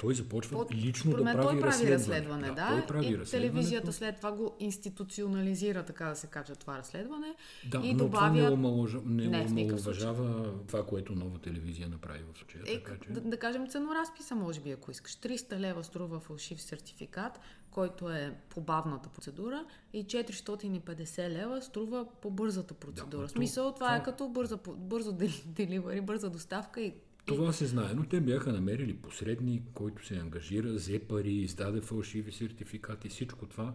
Той 0.02 0.14
започва 0.14 0.58
Под- 0.58 0.74
лично 0.74 1.10
да 1.12 1.24
прави, 1.24 1.36
той 1.36 1.52
прави 1.52 1.62
разследване. 1.62 1.94
разследване, 1.94 2.50
да. 2.50 2.68
Той 2.68 2.86
прави 2.86 3.06
и 3.06 3.24
телевизията 3.24 3.92
след 3.92 4.16
това 4.16 4.32
го 4.32 4.56
институционализира, 4.60 5.82
така 5.82 6.04
да 6.04 6.16
се 6.16 6.26
каже, 6.26 6.54
това 6.54 6.78
разследване. 6.78 7.34
Да, 7.66 7.78
и 7.78 7.92
но 7.92 7.98
добавя... 7.98 8.26
това 8.28 8.40
не, 8.40 8.50
омалъжа, 8.50 8.98
не, 9.04 9.26
Не, 9.26 9.40
омалуважава 9.42 10.52
това, 10.66 10.86
което 10.86 11.14
нова 11.14 11.38
телевизия 11.38 11.88
направи 11.88 12.20
в 12.24 12.38
случая. 12.38 12.64
Е, 12.66 12.74
така, 12.74 12.92
че... 12.96 13.10
да, 13.10 13.20
да 13.20 13.36
кажем 13.36 13.68
ценоразписа, 13.68 14.34
може 14.34 14.60
би, 14.60 14.70
ако 14.70 14.90
искаш. 14.90 15.12
300 15.12 15.58
лева 15.58 15.84
струва 15.84 16.20
фалшив 16.20 16.62
сертификат, 16.62 17.40
който 17.70 18.10
е 18.10 18.34
по 18.48 18.60
бавната 18.60 19.08
процедура 19.08 19.64
и 19.92 20.04
450 20.04 21.28
лева 21.30 21.62
струва 21.62 22.06
по 22.22 22.30
бързата 22.30 22.74
процедура. 22.74 23.20
Да, 23.20 23.28
В 23.28 23.30
смисъл, 23.30 23.64
това, 23.64 23.74
това- 23.76 23.96
е 23.96 24.02
като 24.02 24.28
бърза, 24.28 24.58
бързо 24.68 25.12
дели- 25.12 25.42
деливари, 25.46 26.00
бърза 26.00 26.30
доставка 26.30 26.80
и 26.80 26.94
Това 27.24 27.52
се 27.52 27.66
знае, 27.66 27.94
но 27.94 28.04
те 28.04 28.20
бяха 28.20 28.52
намерили 28.52 28.96
посредник, 28.96 29.62
който 29.74 30.06
се 30.06 30.16
ангажира, 30.16 30.72
взе 30.72 30.98
пари, 30.98 31.32
издаде 31.32 31.80
фалшиви 31.80 32.32
сертификати. 32.32 33.08
Всичко 33.08 33.46
това 33.46 33.74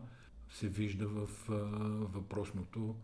се 0.49 0.67
вижда 0.67 1.07
в 1.07 1.29
а, 1.49 1.53
въпросното 2.17 2.95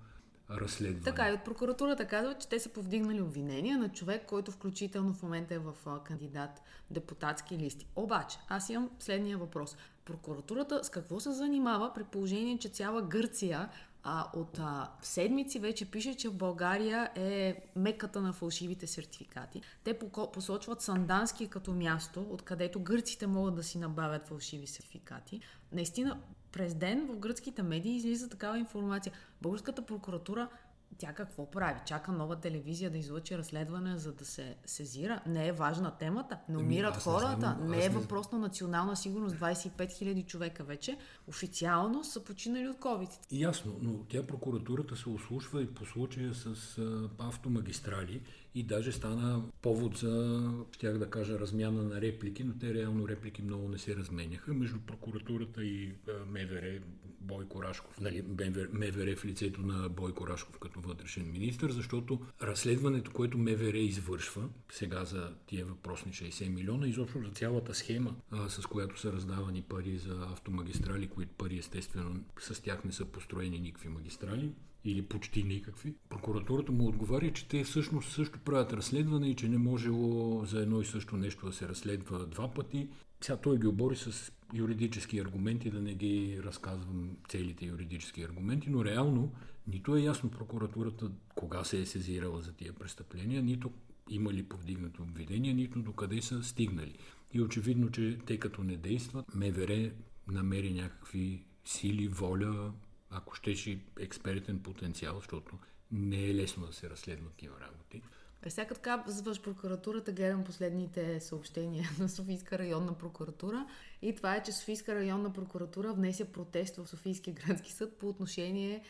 разследване. 0.51 1.03
Така 1.03 1.29
и 1.29 1.33
от 1.33 1.43
прокуратурата 1.45 2.07
казва, 2.07 2.35
че 2.39 2.47
те 2.47 2.59
са 2.59 2.69
повдигнали 2.69 3.21
обвинения 3.21 3.77
на 3.77 3.89
човек, 3.89 4.25
който 4.25 4.51
включително 4.51 5.13
в 5.13 5.23
момента 5.23 5.55
е 5.55 5.59
в 5.59 5.73
а, 5.85 6.03
кандидат 6.03 6.61
депутатски 6.91 7.57
листи. 7.57 7.87
Обаче, 7.95 8.37
аз 8.49 8.69
имам 8.69 8.89
следния 8.99 9.37
въпрос. 9.37 9.77
Прокуратурата 10.05 10.83
с 10.83 10.89
какво 10.89 11.19
се 11.19 11.31
занимава 11.31 11.93
при 11.93 12.03
положение, 12.03 12.57
че 12.57 12.69
цяла 12.69 13.01
Гърция 13.01 13.69
а, 14.03 14.27
от 14.33 14.59
а, 14.59 14.91
седмици 15.01 15.59
вече 15.59 15.91
пише, 15.91 16.15
че 16.15 16.29
в 16.29 16.33
България 16.33 17.11
е 17.15 17.55
меката 17.75 18.21
на 18.21 18.33
фалшивите 18.33 18.87
сертификати. 18.87 19.61
Те 19.83 19.99
посочват 20.33 20.81
Сандански 20.81 21.47
като 21.47 21.73
място, 21.73 22.27
откъдето 22.29 22.79
гърците 22.79 23.27
могат 23.27 23.55
да 23.55 23.63
си 23.63 23.77
набавят 23.77 24.27
фалшиви 24.27 24.67
сертификати. 24.67 25.41
Наистина, 25.71 26.19
през 26.51 26.75
ден 26.75 27.07
в 27.07 27.17
гръцките 27.17 27.63
медии 27.63 27.95
излиза 27.95 28.29
такава 28.29 28.59
информация. 28.59 29.13
Българската 29.41 29.81
прокуратура 29.81 30.49
тя 30.93 31.13
какво 31.13 31.51
прави? 31.51 31.79
Чака 31.85 32.11
нова 32.11 32.35
телевизия 32.35 32.89
да 32.91 32.97
излъчи 32.97 33.37
разследване, 33.37 33.97
за 33.97 34.13
да 34.13 34.25
се 34.25 34.55
сезира? 34.65 35.21
Не 35.25 35.47
е 35.47 35.51
важна 35.51 35.91
темата. 35.91 36.37
Не 36.49 36.55
Ами, 36.55 36.63
умират 36.63 36.95
аз 36.95 37.05
не 37.05 37.11
хората. 37.13 37.39
знам, 37.39 37.67
не 37.67 37.85
е 37.85 37.89
не- 37.89 37.95
въпрос 37.95 38.31
на 38.31 38.39
национална 38.39 38.95
сигурност. 38.95 39.35
25 39.35 39.71
000 39.77 40.25
човека 40.25 40.63
вече 40.63 40.97
официално 41.27 42.03
са 42.03 42.23
починали 42.23 42.67
от 42.67 42.77
COVID. 42.77 43.09
Ясно, 43.31 43.75
но 43.81 44.03
тя 44.03 44.27
прокуратурата 44.27 44.95
се 44.95 45.09
ослушва 45.09 45.61
и 45.61 45.73
по 45.73 45.85
случая 45.85 46.33
с 46.33 46.77
автомагистрали 47.19 48.21
и 48.55 48.63
даже 48.63 48.91
стана 48.91 49.43
повод 49.61 49.97
за, 49.97 50.49
щях 50.71 50.97
да 50.97 51.09
кажа, 51.09 51.39
размяна 51.39 51.83
на 51.83 52.01
реплики, 52.01 52.43
но 52.43 52.53
те 52.53 52.73
реално 52.73 53.07
реплики 53.07 53.41
много 53.41 53.69
не 53.69 53.77
се 53.77 53.95
разменяха 53.95 54.53
между 54.53 54.79
прокуратурата 54.79 55.63
и 55.63 55.93
МВР 56.27 56.79
Бойко 57.23 57.63
Рашков, 57.63 58.01
нали, 58.01 58.23
МВР 58.71 59.15
в 59.15 59.25
лицето 59.25 59.61
на 59.61 59.89
Бойко 59.89 60.27
Рашков 60.27 60.59
като 60.59 60.79
вътрешен 60.79 61.31
министр, 61.31 61.71
защото 61.71 62.19
разследването, 62.41 63.11
което 63.11 63.37
МВР 63.37 63.77
извършва 63.77 64.49
сега 64.71 65.05
за 65.05 65.33
тия 65.45 65.65
въпросни 65.65 66.11
60 66.11 66.49
милиона, 66.49 66.87
изобщо 66.87 67.19
за 67.19 67.31
цялата 67.31 67.73
схема, 67.73 68.15
а, 68.31 68.49
с 68.49 68.65
която 68.65 68.99
са 68.99 69.13
раздавани 69.13 69.61
пари 69.61 69.97
за 69.97 70.27
автомагистрали, 70.33 71.07
които 71.07 71.33
пари 71.33 71.57
естествено 71.57 72.23
с 72.39 72.61
тях 72.61 72.83
не 72.83 72.91
са 72.91 73.05
построени 73.05 73.59
никакви 73.59 73.89
магистрали, 73.89 74.51
или 74.85 75.01
почти 75.01 75.43
никакви. 75.43 75.93
Прокуратурата 76.09 76.71
му 76.71 76.87
отговаря, 76.87 77.33
че 77.33 77.47
те 77.47 77.63
всъщност 77.63 78.11
също 78.11 78.39
правят 78.39 78.73
разследване 78.73 79.29
и 79.29 79.35
че 79.35 79.49
не 79.49 79.57
можело 79.57 80.45
за 80.45 80.61
едно 80.61 80.81
и 80.81 80.85
също 80.85 81.17
нещо 81.17 81.45
да 81.45 81.53
се 81.53 81.67
разследва 81.67 82.25
два 82.25 82.53
пъти. 82.53 82.89
Сега 83.21 83.37
той 83.37 83.59
ги 83.59 83.67
обори 83.67 83.95
с 83.95 84.31
юридически 84.53 85.19
аргументи, 85.19 85.69
да 85.69 85.81
не 85.81 85.93
ги 85.93 86.39
разказвам 86.43 87.17
целите 87.29 87.65
юридически 87.65 88.23
аргументи, 88.23 88.69
но 88.69 88.85
реално 88.85 89.31
нито 89.67 89.95
е 89.95 90.01
ясно 90.01 90.31
прокуратурата 90.31 91.11
кога 91.35 91.63
се 91.63 91.81
е 91.81 91.85
сезирала 91.85 92.41
за 92.41 92.53
тия 92.53 92.73
престъпления, 92.73 93.43
нито 93.43 93.71
има 94.09 94.33
ли 94.33 94.43
повдигнато 94.43 95.03
обвинение, 95.03 95.53
нито 95.53 95.79
докъде 95.79 96.21
са 96.21 96.43
стигнали. 96.43 96.95
И 97.33 97.41
очевидно, 97.41 97.91
че 97.91 98.17
те 98.25 98.39
като 98.39 98.63
не 98.63 98.77
действат, 98.77 99.35
МВР 99.35 99.91
намери 100.27 100.73
някакви 100.73 101.43
сили, 101.65 102.07
воля, 102.07 102.73
ако 103.13 103.35
щеше 103.35 103.79
експертен 103.99 104.59
потенциал, 104.59 105.15
защото 105.15 105.57
не 105.91 106.25
е 106.25 106.35
лесно 106.35 106.67
да 106.67 106.73
се 106.73 106.89
разследват 106.89 107.31
такива 107.31 107.55
работи. 107.61 108.01
Е, 108.45 108.49
сега 108.49 108.67
като 108.67 108.81
казваш 108.81 109.41
прокуратурата, 109.41 110.11
гледам 110.11 110.43
последните 110.43 111.19
съобщения 111.19 111.89
на 111.99 112.09
Софийска 112.09 112.57
районна 112.57 112.97
прокуратура 112.97 113.67
и 114.01 114.15
това 114.15 114.35
е, 114.35 114.43
че 114.43 114.51
Софийска 114.51 114.95
районна 114.95 115.33
прокуратура 115.33 115.93
внесе 115.93 116.31
протест 116.31 116.75
в 116.75 116.87
Софийския 116.87 117.33
градски 117.33 117.71
съд 117.71 117.97
по 117.97 118.09
отношение 118.09 118.83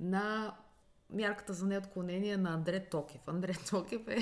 на 0.00 0.54
мярката 1.10 1.52
за 1.52 1.66
неотклонение 1.66 2.36
на 2.36 2.54
Андре 2.54 2.80
Токев. 2.80 3.20
Андре 3.26 3.54
Токев 3.70 4.08
е... 4.08 4.18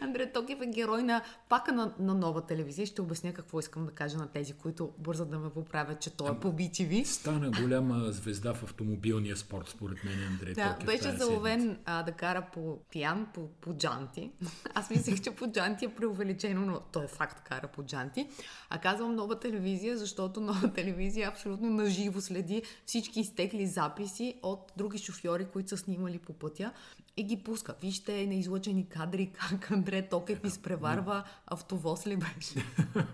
Андре 0.00 0.32
Токев 0.32 0.60
е 0.60 0.66
герой 0.66 1.02
на 1.02 1.22
пака 1.48 1.72
на, 1.72 1.92
на 1.98 2.14
нова 2.14 2.46
телевизия. 2.46 2.86
Ще 2.86 3.02
обясня 3.02 3.32
какво 3.32 3.60
искам 3.60 3.86
да 3.86 3.92
кажа 3.92 4.18
на 4.18 4.28
тези, 4.28 4.52
които 4.52 4.92
бързат 4.98 5.30
да 5.30 5.38
ме 5.38 5.50
поправят, 5.50 6.00
че 6.00 6.10
той 6.10 6.30
е 6.30 6.38
по 6.40 6.52
BTV. 6.52 7.04
Стана 7.04 7.50
голяма 7.50 8.12
звезда 8.12 8.54
в 8.54 8.62
автомобилния 8.62 9.36
спорт, 9.36 9.68
според 9.68 10.04
мен, 10.04 10.14
Андрей 10.30 10.54
Да, 10.54 10.72
Токев. 10.72 10.86
беше 10.86 11.02
тая 11.02 11.16
заловен 11.16 11.78
а, 11.84 12.02
да 12.02 12.12
кара 12.12 12.46
по 12.52 12.78
пиян, 12.90 13.26
по, 13.34 13.48
по 13.48 13.74
джанти. 13.74 14.30
Аз 14.74 14.90
мислех, 14.90 15.20
че 15.20 15.30
по 15.30 15.52
джанти 15.52 15.84
е 15.84 15.94
преувеличено, 15.94 16.66
но 16.66 16.80
той 16.80 17.04
е 17.04 17.08
факт 17.08 17.48
кара 17.48 17.68
по 17.68 17.82
джанти. 17.82 18.28
А 18.70 18.78
казвам 18.78 19.14
нова 19.14 19.38
телевизия, 19.40 19.98
защото 19.98 20.40
нова 20.40 20.72
телевизия 20.72 21.28
абсолютно 21.28 21.70
наживо 21.70 22.20
следи 22.20 22.62
всички 22.86 23.20
изтекли 23.20 23.66
записи 23.66 24.34
от 24.42 24.72
други 24.76 24.98
шофьори, 24.98 25.44
които 25.44 25.68
са 25.68 25.76
снимали 25.76 26.18
по 26.18 26.32
пътя 26.32 26.72
и 27.16 27.24
ги 27.24 27.36
пуска. 27.36 27.74
Вижте 27.82 28.26
неизлъчени 28.26 28.88
кадри 28.88 29.30
как 29.32 29.70
Андре 29.70 30.08
Токев 30.08 30.44
изпреварва 30.44 31.24
автовоз 31.46 32.06
ли 32.06 32.16
беше. 32.16 32.64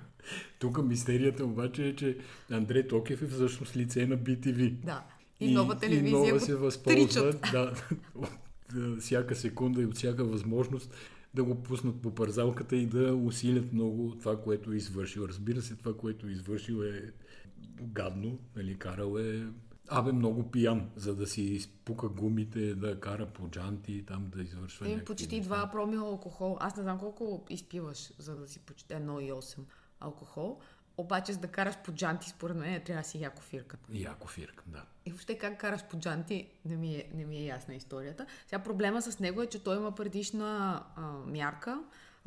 Тук 0.59 0.85
мистерията 0.85 1.45
обаче 1.45 1.87
е, 1.87 1.97
че 1.97 2.19
Андрей 2.51 2.89
Токев 2.89 3.23
е 3.23 3.27
всъщност 3.27 3.77
лице 3.77 4.07
на 4.07 4.19
BTV. 4.19 4.71
Да. 4.71 5.05
И, 5.41 5.55
нова 5.55 5.79
телевизия 5.79 6.09
и 6.09 6.13
нова 6.13 6.41
се 6.41 6.57
възползва 6.57 7.33
да, 7.53 7.75
от 8.15 8.29
а, 8.77 9.01
всяка 9.01 9.37
секунда 9.37 9.83
и 9.83 9.87
от 9.87 9.95
всяка 9.95 10.25
възможност 10.25 10.95
да 11.35 11.45
го 11.45 11.63
пуснат 11.63 12.03
по 12.03 12.15
парзалката 12.15 12.77
и 12.77 12.87
да 12.87 13.15
усилят 13.15 13.73
много 13.73 14.17
това, 14.19 14.41
което 14.41 14.73
е 14.73 14.77
извършил. 14.77 15.23
Разбира 15.29 15.63
се, 15.63 15.77
това, 15.77 15.97
което 15.97 16.27
е 16.27 16.31
извършил 16.31 16.83
е 16.83 17.13
гадно, 17.81 18.39
нали, 18.57 18.79
карал 18.79 19.19
е 19.19 19.47
Абе, 19.95 20.13
много 20.13 20.51
пиян, 20.51 20.91
за 20.97 21.17
да 21.17 21.27
си 21.27 21.43
изпука 21.43 22.09
гумите, 22.09 22.75
да 22.75 23.01
кара 23.01 23.27
по 23.27 23.49
джанти, 23.49 24.05
там 24.07 24.31
да 24.37 24.43
извършва 24.43 24.89
Им 24.89 25.05
почти 25.05 25.39
неща. 25.39 25.55
2 25.55 25.71
промила 25.71 26.09
алкохол. 26.09 26.57
Аз 26.61 26.77
не 26.77 26.83
знам 26.83 26.99
колко 26.99 27.45
изпиваш, 27.51 28.13
за 28.19 28.37
да 28.37 28.49
си 28.49 28.59
почти 28.59 28.95
1,8 28.95 29.59
алкохол. 30.01 30.61
Обаче, 30.97 31.33
за 31.33 31.39
да 31.39 31.49
караш 31.49 31.75
по 31.85 31.93
джанти, 31.93 32.31
според 32.31 32.57
мен, 32.57 32.83
трябва 32.85 33.03
да 33.03 33.09
си 33.09 33.21
яко 33.21 33.43
фирка. 33.43 33.77
Яко 33.93 34.29
фирка, 34.29 34.65
да. 34.67 34.85
И 35.07 35.11
въобще 35.11 35.39
как 35.39 35.61
караш 35.61 35.85
по 35.85 35.99
джанти, 35.99 36.49
не 36.65 36.77
ми 36.77 36.95
е, 36.95 37.11
не 37.15 37.25
ми 37.25 37.37
е 37.37 37.45
ясна 37.45 37.75
историята. 37.75 38.27
Сега 38.47 38.63
проблема 38.63 39.03
с 39.03 39.19
него 39.19 39.43
е, 39.43 39.47
че 39.47 39.65
той 39.65 39.77
има 39.77 39.95
предишна 39.95 40.83
а, 40.97 41.03
мярка, 41.27 41.83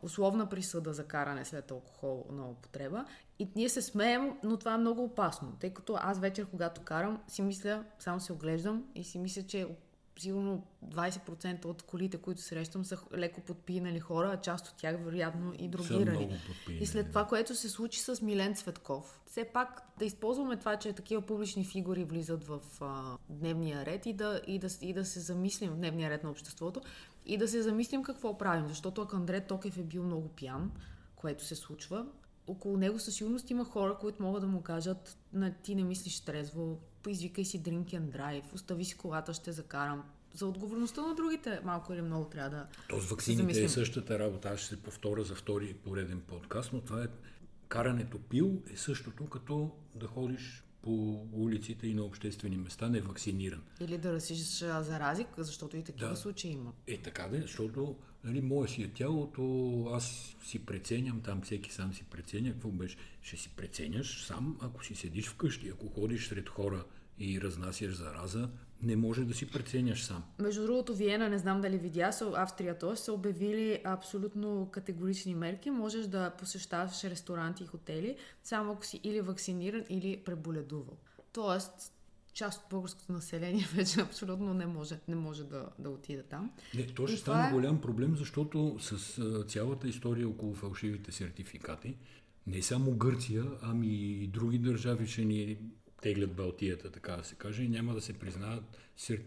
условна 0.05 0.49
присъда 0.49 0.93
за 0.93 1.03
каране 1.03 1.45
след 1.45 1.71
алкохол 1.71 2.25
на 2.31 2.49
употреба. 2.49 3.05
И 3.39 3.47
ние 3.55 3.69
се 3.69 3.81
смеем, 3.81 4.31
но 4.43 4.57
това 4.57 4.73
е 4.73 4.77
много 4.77 5.03
опасно, 5.03 5.55
тъй 5.59 5.69
като 5.69 5.97
аз 5.99 6.19
вечер, 6.19 6.45
когато 6.45 6.81
карам, 6.81 7.21
си 7.27 7.41
мисля, 7.41 7.83
само 7.99 8.19
се 8.19 8.33
оглеждам 8.33 8.83
и 8.95 9.03
си 9.03 9.19
мисля, 9.19 9.43
че 9.43 9.67
сигурно 10.19 10.63
20% 10.85 11.65
от 11.65 11.81
колите, 11.81 12.17
които 12.17 12.41
срещам, 12.41 12.85
са 12.85 12.97
леко 13.13 13.41
подпинали 13.41 13.99
хора, 13.99 14.31
а 14.33 14.41
част 14.41 14.67
от 14.67 14.75
тях, 14.77 14.95
вероятно, 15.03 15.53
и 15.59 15.67
другирани. 15.67 16.39
И 16.79 16.85
след 16.85 17.09
това, 17.09 17.25
което 17.25 17.55
се 17.55 17.69
случи 17.69 17.99
с 17.99 18.21
Милен 18.21 18.55
Цветков, 18.55 19.21
все 19.25 19.45
пак 19.45 19.81
да 19.99 20.05
използваме 20.05 20.57
това, 20.57 20.77
че 20.77 20.93
такива 20.93 21.21
публични 21.21 21.65
фигури 21.65 22.03
влизат 22.03 22.43
в 22.43 22.61
а, 22.81 23.17
дневния 23.29 23.85
ред 23.85 24.05
и 24.05 24.13
да, 24.13 24.41
и, 24.47 24.59
да, 24.59 24.67
и 24.81 24.93
да 24.93 25.05
се 25.05 25.19
замислим 25.19 25.71
в 25.71 25.75
дневния 25.75 26.09
ред 26.09 26.23
на 26.23 26.29
обществото 26.29 26.81
и 27.25 27.37
да 27.37 27.47
се 27.47 27.61
замислим 27.61 28.03
какво 28.03 28.37
правим. 28.37 28.67
Защото 28.67 29.01
ако 29.01 29.15
Андре 29.15 29.41
Токев 29.41 29.77
е 29.77 29.83
бил 29.83 30.03
много 30.03 30.27
пиян, 30.27 30.71
което 31.15 31.45
се 31.45 31.55
случва, 31.55 32.05
около 32.47 32.77
него 32.77 32.99
със 32.99 33.15
сигурност 33.15 33.49
има 33.49 33.65
хора, 33.65 33.97
които 33.99 34.23
могат 34.23 34.41
да 34.41 34.47
му 34.47 34.61
кажат 34.61 35.17
на 35.33 35.53
ти 35.53 35.75
не 35.75 35.83
мислиш 35.83 36.19
трезво, 36.19 36.79
поизвикай 37.03 37.45
си 37.45 37.63
drink 37.63 37.85
and 37.85 38.17
drive, 38.17 38.53
остави 38.53 38.85
си 38.85 38.97
колата, 38.97 39.33
ще 39.33 39.51
закарам. 39.51 40.03
За 40.33 40.45
отговорността 40.45 41.01
на 41.01 41.15
другите 41.15 41.59
малко 41.63 41.93
или 41.93 42.01
много 42.01 42.25
трябва 42.25 42.49
да 42.49 42.67
То 42.89 42.99
с 42.99 43.09
вакцините 43.09 43.63
е 43.63 43.69
същата 43.69 44.19
работа. 44.19 44.49
Аз 44.49 44.59
ще 44.59 44.69
се 44.69 44.83
повторя 44.83 45.23
за 45.23 45.35
втори 45.35 45.73
пореден 45.73 46.21
подкаст, 46.21 46.73
но 46.73 46.81
това 46.81 47.03
е 47.03 47.07
карането 47.67 48.19
пил 48.19 48.61
е 48.73 48.77
същото 48.77 49.25
като 49.25 49.71
да 49.95 50.07
ходиш 50.07 50.64
по 50.85 51.27
улиците 51.33 51.87
и 51.87 51.93
на 51.93 52.03
обществени 52.03 52.57
места 52.57 52.89
невакциниран. 52.89 53.61
Или 53.81 53.97
да 53.97 54.13
разсиш 54.13 54.61
а, 54.61 54.83
зарази, 54.83 55.25
защото 55.37 55.77
и 55.77 55.83
такива 55.83 56.09
Да. 56.09 56.15
случаи 56.15 56.51
има. 56.51 56.73
Е, 56.87 56.97
така 56.97 57.27
да, 57.27 57.37
е, 57.37 57.41
защото 57.41 57.95
нали, 58.23 58.41
мое 58.41 58.67
си 58.67 58.83
е 58.83 58.87
тялото, 58.87 59.43
аз 59.93 60.35
си 60.43 60.65
преценям, 60.65 61.21
там 61.21 61.41
всеки 61.41 61.73
сам 61.73 61.93
си 61.93 62.03
преценя, 62.03 62.51
какво 62.51 62.69
беше? 62.69 62.97
Ще 63.21 63.37
си 63.37 63.49
преценяш 63.49 64.23
сам, 64.25 64.57
ако 64.61 64.85
си 64.85 64.95
седиш 64.95 65.27
вкъщи, 65.27 65.69
ако 65.69 65.87
ходиш 65.89 66.27
сред 66.27 66.49
хора 66.49 66.85
и 67.19 67.41
разнасяш 67.41 67.93
зараза, 67.93 68.49
не 68.85 68.95
може 68.95 69.25
да 69.25 69.33
си 69.33 69.51
преценяш 69.51 70.03
сам. 70.03 70.23
Между 70.39 70.63
другото, 70.63 70.95
Виена, 70.95 71.29
не 71.29 71.37
знам 71.37 71.61
дали 71.61 71.77
видя, 71.77 72.11
са, 72.11 72.31
Австрия, 72.35 72.77
т.е. 72.77 72.95
са 72.95 73.13
обявили 73.13 73.81
абсолютно 73.83 74.69
категорични 74.71 75.35
мерки. 75.35 75.69
Можеш 75.69 76.05
да 76.07 76.29
посещаваш 76.29 77.03
ресторанти 77.03 77.63
и 77.63 77.67
хотели, 77.67 78.15
само 78.43 78.71
ако 78.71 78.85
си 78.85 78.99
или 79.03 79.21
вакциниран, 79.21 79.83
или 79.89 80.17
преболедувал. 80.25 80.97
Тоест, 81.33 81.93
част 82.33 82.63
от 82.63 82.69
българското 82.69 83.11
население 83.11 83.67
вече 83.75 84.01
абсолютно 84.01 84.53
не 84.53 84.65
може, 84.65 84.99
не 85.07 85.15
може 85.15 85.43
да, 85.43 85.69
да 85.79 85.89
отиде 85.89 86.23
там. 86.23 86.51
Не, 86.75 86.87
то 86.87 87.07
ще 87.07 87.17
стане 87.17 87.47
е- 87.47 87.51
голям 87.51 87.81
проблем, 87.81 88.15
защото 88.15 88.77
с 88.79 89.19
цялата 89.47 89.87
история 89.87 90.29
около 90.29 90.53
фалшивите 90.53 91.11
сертификати, 91.11 91.97
не 92.47 92.61
само 92.61 92.91
Гърция, 92.91 93.45
ами 93.61 93.87
и 93.87 94.27
други 94.27 94.59
държави 94.59 95.07
ще 95.07 95.25
ни 95.25 95.57
теглят 96.05 96.33
Балтията, 96.33 96.91
така 96.91 97.15
да 97.15 97.23
се 97.23 97.35
каже, 97.35 97.63
и 97.63 97.69
няма 97.69 97.93
да 97.93 98.01
се 98.01 98.13
признаят 98.13 98.63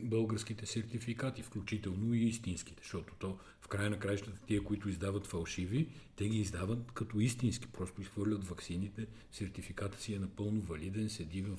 българските 0.00 0.66
сертификати, 0.66 1.42
включително 1.42 2.14
и 2.14 2.24
истинските, 2.24 2.82
защото 2.82 3.14
то 3.18 3.38
в 3.60 3.68
края 3.68 3.90
на 3.90 3.98
краищата 3.98 4.40
тия, 4.46 4.64
които 4.64 4.88
издават 4.88 5.26
фалшиви, 5.26 5.88
те 6.16 6.28
ги 6.28 6.38
издават 6.38 6.92
като 6.92 7.20
истински, 7.20 7.66
просто 7.66 8.02
изхвърлят 8.02 8.44
ваксините, 8.44 9.06
сертификата 9.32 10.00
си 10.00 10.14
е 10.14 10.18
напълно 10.18 10.60
валиден, 10.60 11.10
седи 11.10 11.42
в, 11.42 11.58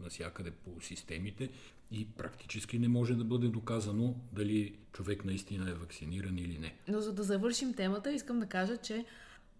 насякъде 0.00 0.50
по 0.50 0.80
системите 0.80 1.48
и 1.90 2.08
практически 2.08 2.78
не 2.78 2.88
може 2.88 3.14
да 3.14 3.24
бъде 3.24 3.48
доказано 3.48 4.14
дали 4.32 4.74
човек 4.92 5.24
наистина 5.24 5.70
е 5.70 5.74
вакциниран 5.74 6.38
или 6.38 6.58
не. 6.58 6.74
Но 6.88 7.00
за 7.00 7.12
да 7.12 7.22
завършим 7.22 7.74
темата, 7.74 8.12
искам 8.12 8.40
да 8.40 8.46
кажа, 8.46 8.76
че 8.76 9.04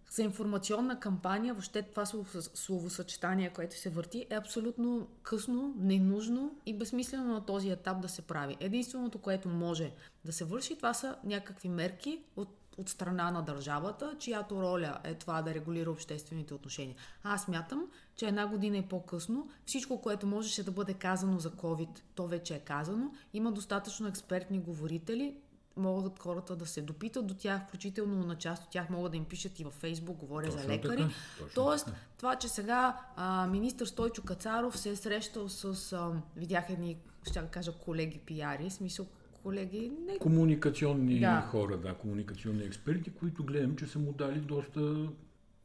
за 0.09 0.23
информационна 0.23 0.99
кампания, 0.99 1.53
въобще 1.53 1.81
това 1.81 2.05
слово- 2.05 2.55
словосъчетание, 2.55 3.49
което 3.49 3.79
се 3.79 3.89
върти, 3.89 4.25
е 4.29 4.35
абсолютно 4.35 5.07
късно, 5.21 5.73
ненужно 5.77 6.55
и 6.65 6.77
безсмислено 6.77 7.33
на 7.33 7.45
този 7.45 7.69
етап 7.69 8.01
да 8.01 8.09
се 8.09 8.21
прави. 8.21 8.57
Единственото, 8.59 9.17
което 9.17 9.49
може 9.49 9.91
да 10.25 10.33
се 10.33 10.45
върши, 10.45 10.75
това 10.75 10.93
са 10.93 11.15
някакви 11.23 11.69
мерки 11.69 12.23
от 12.35 12.59
от 12.79 12.89
страна 12.89 13.31
на 13.31 13.41
държавата, 13.41 14.15
чиято 14.19 14.61
роля 14.61 14.97
е 15.03 15.13
това 15.13 15.41
да 15.41 15.53
регулира 15.53 15.91
обществените 15.91 16.53
отношения. 16.53 16.95
Аз 17.23 17.47
мятам, 17.47 17.85
че 18.15 18.27
една 18.27 18.47
година 18.47 18.77
и 18.77 18.81
по-късно 18.81 19.49
всичко, 19.65 20.01
което 20.01 20.27
можеше 20.27 20.63
да 20.63 20.71
бъде 20.71 20.93
казано 20.93 21.39
за 21.39 21.51
COVID, 21.51 21.99
то 22.15 22.27
вече 22.27 22.55
е 22.55 22.59
казано. 22.59 23.11
Има 23.33 23.51
достатъчно 23.51 24.07
експертни 24.07 24.59
говорители, 24.59 25.35
могат 25.77 26.19
хората 26.19 26.55
да 26.55 26.65
се 26.65 26.81
допитат 26.81 27.27
до 27.27 27.33
тях, 27.33 27.67
включително 27.67 28.15
на 28.17 28.35
част 28.35 28.63
от 28.63 28.69
тях 28.69 28.89
могат 28.89 29.11
да 29.11 29.17
им 29.17 29.25
пишат 29.25 29.59
и 29.59 29.63
във 29.63 29.73
Фейсбук, 29.73 30.17
говоря 30.17 30.45
Точно 30.45 30.61
за 30.61 30.67
лекари. 30.67 30.97
така, 30.97 31.09
точно 31.39 31.53
Тоест, 31.55 31.85
така. 31.85 31.97
това, 32.17 32.35
че 32.35 32.47
сега 32.47 32.99
а, 33.15 33.47
министър 33.47 33.85
Стойчо 33.85 34.23
Кацаров 34.23 34.79
се 34.79 34.89
е 34.89 34.95
срещал 34.95 35.49
с, 35.49 35.93
а, 35.93 36.11
видях 36.35 36.69
едни, 36.69 36.97
ще 37.29 37.41
кажа, 37.41 37.71
колеги 37.73 38.19
пиари, 38.19 38.69
смисъл 38.69 39.05
колеги, 39.43 39.91
не 40.07 40.19
Комуникационни 40.19 41.19
Да. 41.19 41.41
хора, 41.41 41.77
да, 41.77 41.93
комуникационни 41.93 42.63
експерти, 42.63 43.11
които 43.11 43.43
гледам, 43.43 43.75
че 43.75 43.87
са 43.87 43.99
му 43.99 44.13
дали 44.13 44.39
доста 44.39 45.07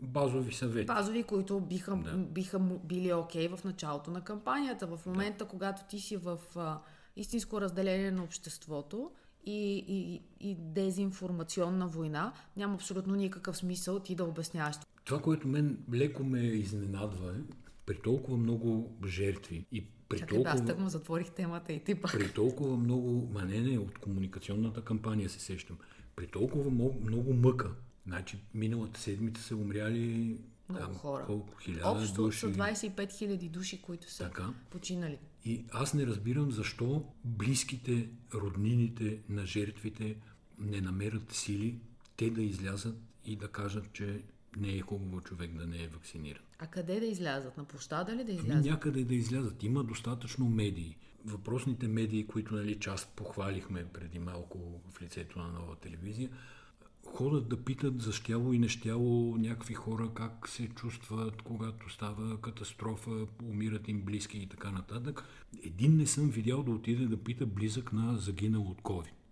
базови 0.00 0.52
съвети. 0.52 0.86
базови, 0.86 1.22
които 1.22 1.60
биха, 1.60 1.96
Да. 1.96 2.12
биха 2.12 2.58
били 2.58 3.12
окей 3.12 3.48
в 3.48 3.64
началото 3.64 4.10
на 4.10 4.20
кампанията. 4.20 4.86
В 4.86 5.00
момента, 5.06 5.44
когато 5.44 5.84
ти 5.84 6.00
си 6.00 6.16
в 6.16 6.38
а, 6.56 6.78
истинско 7.16 7.60
разделение 7.60 8.10
на 8.10 8.22
обществото 8.24 9.10
и, 9.46 9.84
и, 9.88 10.22
и 10.40 10.54
дезинформационна 10.54 11.88
война, 11.88 12.32
няма 12.56 12.74
абсолютно 12.74 13.14
никакъв 13.14 13.56
смисъл 13.56 14.00
ти 14.00 14.14
да 14.14 14.24
обясняваш. 14.24 14.76
Това, 15.04 15.22
което 15.22 15.48
мен 15.48 15.78
леко 15.94 16.24
ме 16.24 16.40
изненадва 16.40 17.30
е, 17.30 17.54
при 17.86 17.98
толкова 17.98 18.36
много 18.36 18.96
жертви 19.06 19.66
и 19.72 19.84
при 20.08 20.18
Чакай, 20.18 20.38
бе, 20.38 20.44
аз 20.48 20.56
толкова, 20.56 20.74
тъкмо 20.74 20.88
затворих 20.88 21.30
темата 21.30 21.72
и 21.72 21.84
ти 21.84 21.94
пак. 21.94 22.12
при 22.12 22.32
толкова 22.32 22.76
много, 22.76 23.28
ма 23.32 23.44
не, 23.44 23.60
не, 23.60 23.78
от 23.78 23.98
комуникационната 23.98 24.84
кампания 24.84 25.28
се 25.28 25.40
сещам, 25.40 25.78
при 26.16 26.26
толкова 26.26 26.70
много 27.00 27.32
мъка, 27.32 27.70
значи 28.06 28.38
миналата 28.54 29.00
седмица 29.00 29.42
са 29.42 29.56
умряли 29.56 30.38
Много 30.68 30.84
там, 30.84 30.94
хора. 30.94 31.24
колко, 31.26 31.54
Общо 31.84 32.22
души. 32.22 32.38
са 32.40 32.46
25 32.46 32.94
000 32.96 33.50
души, 33.50 33.82
които 33.82 34.10
са 34.10 34.24
Така. 34.24 34.54
починали. 34.70 35.18
И 35.44 35.64
аз 35.72 35.94
не 35.94 36.06
разбирам 36.06 36.52
защо 36.52 37.04
близките, 37.24 38.08
роднините 38.34 39.18
на 39.28 39.46
жертвите 39.46 40.16
не 40.58 40.80
намерят 40.80 41.32
сили 41.32 41.78
те 42.16 42.30
да 42.30 42.42
излязат 42.42 42.96
и 43.24 43.36
да 43.36 43.48
кажат, 43.48 43.92
че 43.92 44.22
не 44.56 44.68
е 44.68 44.80
хубаво 44.80 45.20
човек 45.20 45.54
да 45.54 45.66
не 45.66 45.82
е 45.82 45.88
вакциниран. 45.88 46.42
А 46.58 46.66
къде 46.66 47.00
да 47.00 47.06
излязат? 47.06 47.56
На 47.56 47.64
площада 47.64 48.12
ли 48.12 48.24
да 48.24 48.32
Ами 48.32 48.32
излязат? 48.34 48.64
някъде 48.64 49.04
да 49.04 49.14
излязат. 49.14 49.62
Има 49.62 49.84
достатъчно 49.84 50.48
медии. 50.48 50.96
Въпросните 51.24 51.88
медии, 51.88 52.26
които 52.26 52.54
нали, 52.54 52.80
част 52.80 53.08
похвалихме 53.08 53.84
преди 53.84 54.18
малко 54.18 54.58
в 54.90 55.02
лицето 55.02 55.38
на 55.38 55.48
нова 55.48 55.76
телевизия, 55.76 56.30
ходят 57.14 57.48
да 57.48 57.64
питат 57.64 58.02
за 58.02 58.12
щяло 58.12 58.52
и 58.52 58.58
нещяло 58.58 59.36
някакви 59.36 59.74
хора 59.74 60.10
как 60.14 60.48
се 60.48 60.68
чувстват, 60.68 61.42
когато 61.42 61.90
става 61.90 62.40
катастрофа, 62.40 63.26
умират 63.44 63.88
им 63.88 64.02
близки 64.02 64.38
и 64.38 64.48
така 64.48 64.70
нататък. 64.70 65.24
Един 65.64 65.96
не 65.96 66.06
съм 66.06 66.30
видял 66.30 66.62
да 66.62 66.70
отиде 66.70 67.06
да 67.06 67.16
пита 67.16 67.46
близък 67.46 67.92
на 67.92 68.16
загинал 68.16 68.62
от 68.62 68.82
COVID. 68.82 69.23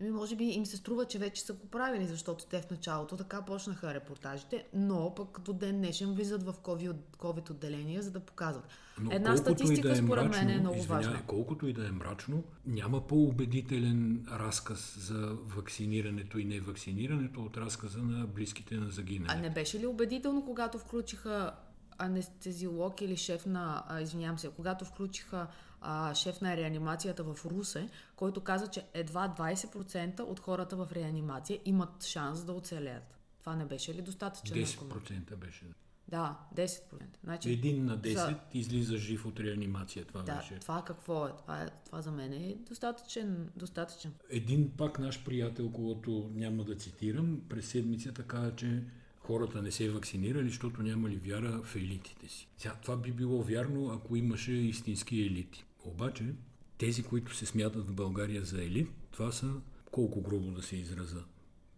Ами, 0.00 0.10
може 0.10 0.36
би 0.36 0.44
им 0.44 0.66
се 0.66 0.76
струва, 0.76 1.04
че 1.04 1.18
вече 1.18 1.42
са 1.42 1.52
го 1.52 1.66
правили, 1.66 2.06
защото 2.06 2.46
те 2.46 2.60
в 2.60 2.70
началото 2.70 3.16
така 3.16 3.42
почнаха 3.42 3.94
репортажите, 3.94 4.66
но 4.74 5.14
пък 5.14 5.40
до 5.40 5.52
ден 5.52 5.76
днешен 5.76 6.14
влизат 6.14 6.42
в 6.42 6.52
COVID, 6.52 7.50
отделения, 7.50 8.02
за 8.02 8.10
да 8.10 8.20
показват. 8.20 8.64
Но 9.00 9.12
Една 9.12 9.36
статистика 9.36 9.88
да 9.88 9.94
е 9.94 9.96
според 9.96 10.24
мрачно, 10.24 10.44
мен 10.44 10.56
е 10.56 10.60
много 10.60 10.82
важна. 10.82 11.22
Колкото 11.26 11.66
и 11.66 11.72
да 11.72 11.86
е 11.86 11.90
мрачно, 11.90 12.42
няма 12.66 13.06
по-убедителен 13.06 14.26
разказ 14.32 14.98
за 14.98 15.36
вакцинирането 15.56 16.38
и 16.38 16.44
невакцинирането 16.44 17.42
от 17.42 17.56
разказа 17.56 17.98
на 17.98 18.26
близките 18.26 18.74
на 18.74 18.90
загинали. 18.90 19.30
А 19.32 19.40
не 19.40 19.50
беше 19.50 19.80
ли 19.80 19.86
убедително, 19.86 20.44
когато 20.44 20.78
включиха 20.78 21.52
анестезиолог 21.98 23.00
или 23.00 23.16
шеф 23.16 23.46
на, 23.46 23.84
извинявам 24.02 24.38
се, 24.38 24.50
когато 24.50 24.84
включиха 24.84 25.46
а, 25.88 26.14
шеф 26.14 26.40
на 26.40 26.56
реанимацията 26.56 27.24
в 27.24 27.44
Русе, 27.44 27.88
който 28.16 28.40
каза, 28.40 28.66
че 28.68 28.84
едва 28.94 29.34
20% 29.38 30.20
от 30.20 30.40
хората 30.40 30.76
в 30.76 30.88
реанимация 30.92 31.58
имат 31.64 32.04
шанс 32.04 32.44
да 32.44 32.52
оцелеят. 32.52 33.18
Това 33.40 33.56
не 33.56 33.64
беше 33.64 33.94
ли 33.94 34.02
достатъчен 34.02 34.64
аргумент? 34.64 35.30
10% 35.30 35.36
беше. 35.36 35.64
Да, 36.08 36.38
10%. 36.54 36.80
Значи, 37.24 37.52
Един 37.52 37.84
на 37.84 37.98
10 37.98 38.12
За- 38.14 38.34
излиза 38.54 38.96
жив 38.96 39.26
от 39.26 39.40
реанимация. 39.40 40.04
Това 40.04 40.22
да, 40.22 40.36
беше. 40.36 40.58
това 40.58 40.84
какво 40.86 41.26
е? 41.26 41.32
Това, 41.36 41.62
е? 41.62 41.68
това 41.84 42.02
за 42.02 42.12
мен 42.12 42.32
е 42.32 42.56
достатъчен. 42.68 43.50
достатъчен. 43.56 44.12
Един 44.30 44.70
пак 44.76 44.98
наш 44.98 45.24
приятел, 45.24 45.70
когато 45.72 46.30
няма 46.34 46.64
да 46.64 46.76
цитирам, 46.76 47.40
през 47.48 47.68
седмицата 47.68 48.22
каза, 48.22 48.56
че 48.56 48.82
хората 49.18 49.62
не 49.62 49.70
се 49.70 49.90
вакцинирали, 49.90 50.48
защото 50.48 50.82
нямали 50.82 51.16
вяра 51.16 51.62
в 51.62 51.76
елитите 51.76 52.28
си. 52.28 52.48
Сега, 52.58 52.74
това 52.82 52.96
би 52.96 53.12
било 53.12 53.42
вярно, 53.42 53.90
ако 53.90 54.16
имаше 54.16 54.52
истински 54.52 55.20
елити. 55.20 55.65
Обаче, 55.86 56.34
тези, 56.78 57.02
които 57.02 57.34
се 57.34 57.46
смятат 57.46 57.88
в 57.88 57.94
България 57.94 58.44
за 58.44 58.64
елит, 58.64 58.88
това 59.10 59.32
са, 59.32 59.54
колко 59.90 60.20
грубо 60.20 60.50
да 60.50 60.62
се 60.62 60.76
израза, 60.76 61.24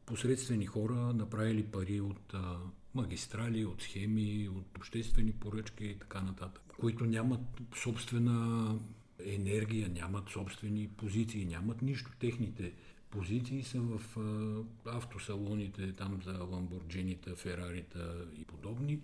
посредствени 0.07 0.67
хора, 0.67 0.95
направили 0.95 1.63
пари 1.63 2.01
от 2.01 2.35
а, 2.35 2.57
магистрали, 2.95 3.65
от 3.65 3.83
схеми, 3.83 4.49
от 4.49 4.79
обществени 4.79 5.33
поръчки 5.33 5.85
и 5.85 5.99
така 5.99 6.21
нататък, 6.21 6.63
които 6.81 7.05
нямат 7.05 7.41
собствена 7.77 8.79
енергия, 9.25 9.89
нямат 9.89 10.29
собствени 10.29 10.89
позиции, 10.89 11.45
нямат 11.45 11.83
нищо. 11.83 12.11
Техните 12.19 12.73
позиции 13.11 13.63
са 13.63 13.81
в 13.81 14.01
а, 14.87 14.97
автосалоните, 14.97 15.93
там 15.93 16.21
за 16.25 16.33
ламборджинита, 16.33 17.37
ферарита 17.37 18.27
и 18.41 18.45
подобни, 18.45 19.01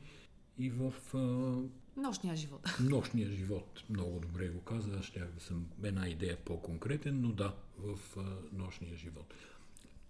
и 0.59 0.71
в 0.71 0.93
а, 1.15 1.55
Нощния 1.97 2.37
живот. 2.37 2.69
нощния 2.81 3.31
живот. 3.31 3.85
Много 3.91 4.21
добре 4.21 4.49
го 4.49 4.61
каза, 4.61 4.91
аз 4.99 5.05
щях 5.05 5.33
да 5.33 5.41
съм 5.41 5.67
една 5.83 6.09
идея 6.09 6.37
по-конкретен, 6.45 7.21
но 7.21 7.33
да, 7.33 7.55
в 7.79 7.99
а, 8.17 8.23
нощния 8.53 8.97
живот. 8.97 9.35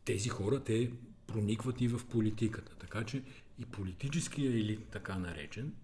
Тези 0.05 0.29
хора, 0.29 0.65
те 0.65 0.93
проникват 1.27 1.81
и 1.81 1.89
в 1.89 2.07
политиката, 2.11 2.77
така 2.77 3.05
че 3.05 3.23
и 3.59 3.65
политическия 3.65 4.51
елит, 4.51 4.89
така 4.91 5.19
наречен, 5.19 5.75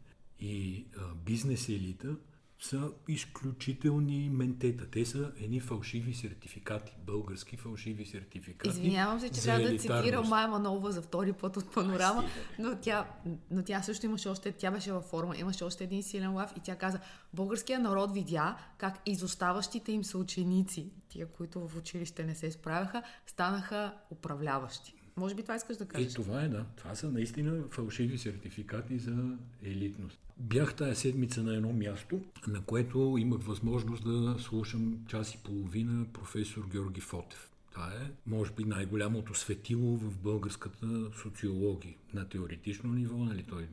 и 0.41 0.85
а, 0.97 1.15
бизнес 1.15 1.69
елита 1.69 2.17
са 2.61 2.91
изключителни 3.09 4.31
ментета. 4.31 4.91
Те 4.91 5.07
са 5.07 5.33
едни 5.41 5.61
фалшиви 5.61 6.15
сертификати, 6.15 6.97
български 7.07 7.57
фалшиви 7.57 8.07
сертификати. 8.07 8.69
Извинявам 8.69 9.21
се, 9.21 9.29
че 9.29 9.41
за 9.41 9.43
трябва 9.43 9.69
да 9.69 9.79
цитирам 9.79 10.29
Майя 10.29 10.49
Манолова 10.49 10.93
за 10.93 11.03
втори 11.03 11.33
път 11.33 11.57
от 11.57 11.75
панорама, 11.75 12.25
но 12.59 12.77
тя, 12.77 13.11
но 13.51 13.63
тя 13.63 13.83
също 13.83 14.07
имаше 14.07 14.29
още, 14.29 14.53
тя 14.53 14.71
беше 14.71 14.93
във 14.93 15.05
форма, 15.05 15.37
имаше 15.37 15.65
още 15.65 15.85
един 15.85 16.03
силен 16.03 16.35
лав 16.35 16.53
и 16.57 16.61
тя 16.61 16.77
каза, 16.77 17.01
българския 17.35 17.79
народ 17.79 18.15
видя 18.15 18.57
как 18.79 19.01
изоставащите 19.07 19.93
им 19.93 20.05
съученици, 20.05 20.93
тия, 21.09 21.27
които 21.27 21.69
в 21.69 21.77
училище 21.77 22.25
не 22.25 22.35
се 22.35 22.51
справяха, 22.51 23.03
станаха 23.27 23.95
управляващи. 24.11 25.00
Може 25.21 25.35
би 25.35 25.43
това 25.43 25.57
искаш 25.57 25.77
да 25.77 25.87
кажеш? 25.87 26.15
това 26.15 26.43
е, 26.43 26.49
да. 26.49 26.67
Това 26.77 26.95
са 26.95 27.11
наистина 27.11 27.63
фалшиви 27.71 28.19
сертификати 28.19 28.99
за 28.99 29.37
елитност. 29.63 30.19
Бях 30.37 30.75
тая 30.75 30.97
седмица 30.97 31.43
на 31.43 31.55
едно 31.55 31.73
място, 31.73 32.21
на 32.49 32.61
което 32.63 33.17
имах 33.19 33.43
възможност 33.43 34.05
да 34.05 34.37
слушам 34.39 34.99
час 35.09 35.35
и 35.35 35.39
половина 35.39 36.07
професор 36.13 36.69
Георги 36.73 37.01
Фотев. 37.01 37.51
Това 37.71 37.87
е, 37.87 38.11
може 38.27 38.53
би, 38.53 38.65
най-голямото 38.65 39.35
светило 39.35 39.97
в 39.97 40.19
българската 40.19 41.11
социология 41.23 41.95
на 42.15 42.29
теоретично 42.29 42.93
ниво, 42.93 43.17
нали 43.17 43.43
той 43.43 43.69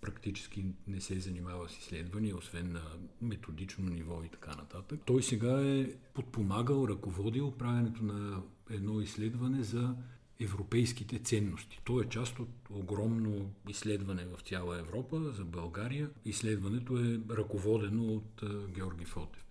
практически 0.00 0.64
не 0.86 1.00
се 1.00 1.20
занимава 1.20 1.68
с 1.68 1.78
изследвания, 1.78 2.36
освен 2.36 2.72
на 2.72 2.82
методично 3.22 3.84
ниво 3.84 4.22
и 4.24 4.28
така 4.28 4.50
нататък. 4.50 5.00
Той 5.04 5.22
сега 5.22 5.68
е 5.68 5.86
подпомагал, 6.14 6.86
ръководил 6.88 7.50
правенето 7.50 8.04
на 8.04 8.42
едно 8.70 9.00
изследване 9.00 9.62
за 9.62 9.94
европейските 10.42 11.18
ценности. 11.18 11.80
То 11.84 12.00
е 12.00 12.08
част 12.08 12.38
от 12.38 12.48
огромно 12.70 13.50
изследване 13.68 14.24
в 14.24 14.40
цяла 14.40 14.78
Европа 14.78 15.32
за 15.36 15.44
България. 15.44 16.10
Изследването 16.24 16.98
е 16.98 17.20
ръководено 17.30 18.04
от 18.04 18.42
Георги 18.74 19.04
Фотев. 19.04 19.44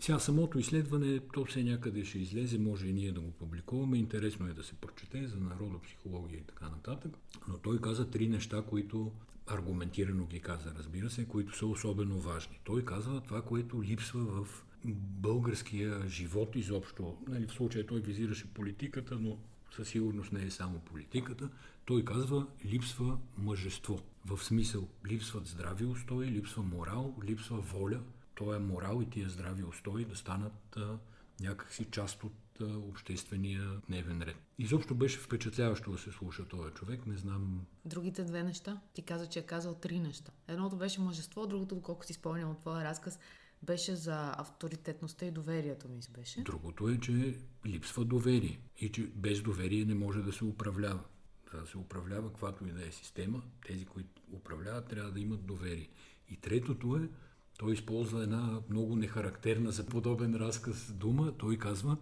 Сега 0.00 0.18
самото 0.18 0.58
изследване, 0.58 1.20
то 1.32 1.44
все 1.44 1.62
някъде 1.62 2.04
ще 2.04 2.18
излезе, 2.18 2.58
може 2.58 2.86
и 2.86 2.92
ние 2.92 3.12
да 3.12 3.20
го 3.20 3.30
публикуваме. 3.30 3.98
Интересно 3.98 4.48
е 4.48 4.52
да 4.52 4.62
се 4.62 4.74
прочете 4.74 5.26
за 5.26 5.36
народопсихология 5.36 6.38
и 6.38 6.44
така 6.44 6.68
нататък. 6.68 7.12
Но 7.48 7.58
той 7.58 7.80
каза 7.80 8.10
три 8.10 8.28
неща, 8.28 8.62
които 8.62 9.12
аргументирано 9.46 10.26
ги 10.26 10.40
каза, 10.40 10.74
разбира 10.78 11.10
се, 11.10 11.28
които 11.28 11.56
са 11.56 11.66
особено 11.66 12.18
важни. 12.18 12.58
Той 12.64 12.84
казва 12.84 13.20
това, 13.20 13.42
което 13.42 13.82
липсва 13.82 14.20
в 14.20 14.64
българския 14.94 16.08
живот 16.08 16.56
изобщо. 16.56 17.16
Нали, 17.28 17.46
в 17.46 17.52
случая 17.52 17.86
той 17.86 18.00
визираше 18.00 18.54
политиката, 18.54 19.18
но 19.20 19.38
със 19.76 19.88
сигурност 19.88 20.32
не 20.32 20.42
е 20.42 20.50
само 20.50 20.78
политиката. 20.78 21.48
Той 21.84 22.04
казва, 22.04 22.46
липсва 22.64 23.18
мъжество. 23.38 24.00
В 24.26 24.44
смисъл, 24.44 24.88
липсват 25.06 25.46
здрави 25.46 25.84
устои, 25.84 26.26
липсва 26.26 26.62
морал, 26.62 27.14
липсва 27.24 27.56
воля. 27.56 28.00
Той 28.34 28.56
е 28.56 28.58
морал 28.58 29.02
и 29.02 29.10
тия 29.10 29.28
здрави 29.28 29.64
устои 29.64 30.04
да 30.04 30.16
станат 30.16 30.76
а, 30.76 30.98
някакси 31.40 31.84
част 31.84 32.24
от 32.24 32.32
а, 32.60 32.64
обществения 32.64 33.80
дневен 33.88 34.22
ред. 34.22 34.36
Изобщо 34.58 34.94
беше 34.94 35.18
впечатляващо 35.18 35.92
да 35.92 35.98
се 35.98 36.12
слуша 36.12 36.44
този 36.44 36.70
човек. 36.70 37.06
Не 37.06 37.16
знам 37.16 37.66
Другите 37.84 38.24
две 38.24 38.42
неща, 38.42 38.80
ти 38.94 39.02
каза, 39.02 39.26
че 39.26 39.38
е 39.38 39.46
казал 39.46 39.74
три 39.74 40.00
неща. 40.00 40.32
Едното 40.48 40.76
беше 40.76 41.00
мъжество, 41.00 41.46
другото, 41.46 41.74
доколко 41.74 42.04
си 42.04 42.12
спомням 42.12 42.50
от 42.50 42.60
твоя 42.60 42.84
разказ, 42.84 43.18
беше 43.62 43.96
за 43.96 44.34
авторитетността 44.38 45.26
и 45.26 45.30
доверието 45.30 45.88
ми 45.88 46.00
беше. 46.18 46.42
Другото 46.42 46.88
е, 46.88 47.00
че 47.00 47.38
липсва 47.66 48.04
доверие 48.04 48.60
и 48.78 48.92
че 48.92 49.06
без 49.06 49.42
доверие 49.42 49.84
не 49.84 49.94
може 49.94 50.22
да 50.22 50.32
се 50.32 50.44
управлява. 50.44 51.00
За 51.52 51.60
да 51.60 51.66
се 51.66 51.78
управлява 51.78 52.28
каквато 52.28 52.66
и 52.66 52.70
да 52.70 52.86
е 52.86 52.92
система, 52.92 53.42
тези, 53.66 53.84
които 53.84 54.22
управляват, 54.32 54.88
трябва 54.88 55.10
да 55.10 55.20
имат 55.20 55.46
доверие. 55.46 55.88
И 56.30 56.36
третото 56.36 56.96
е, 56.96 57.08
той 57.58 57.72
използва 57.72 58.22
една 58.22 58.60
много 58.70 58.96
нехарактерна 58.96 59.70
за 59.70 59.86
подобен 59.86 60.34
разказ 60.34 60.92
дума. 60.92 61.32
Той 61.38 61.58
казва, 61.58 61.96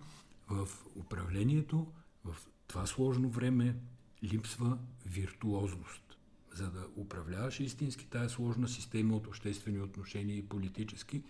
в 0.50 0.68
управлението, 0.96 1.92
в 2.24 2.36
това 2.66 2.86
сложно 2.86 3.30
време, 3.30 3.76
липсва 4.22 4.78
виртуозност. 5.06 6.18
За 6.52 6.70
да 6.70 6.86
управляваш 6.96 7.60
истински 7.60 8.06
тая 8.06 8.30
сложна 8.30 8.68
система 8.68 9.16
от 9.16 9.26
обществени 9.26 9.80
отношения 9.80 10.36
и 10.36 10.48
политически, 10.48 11.22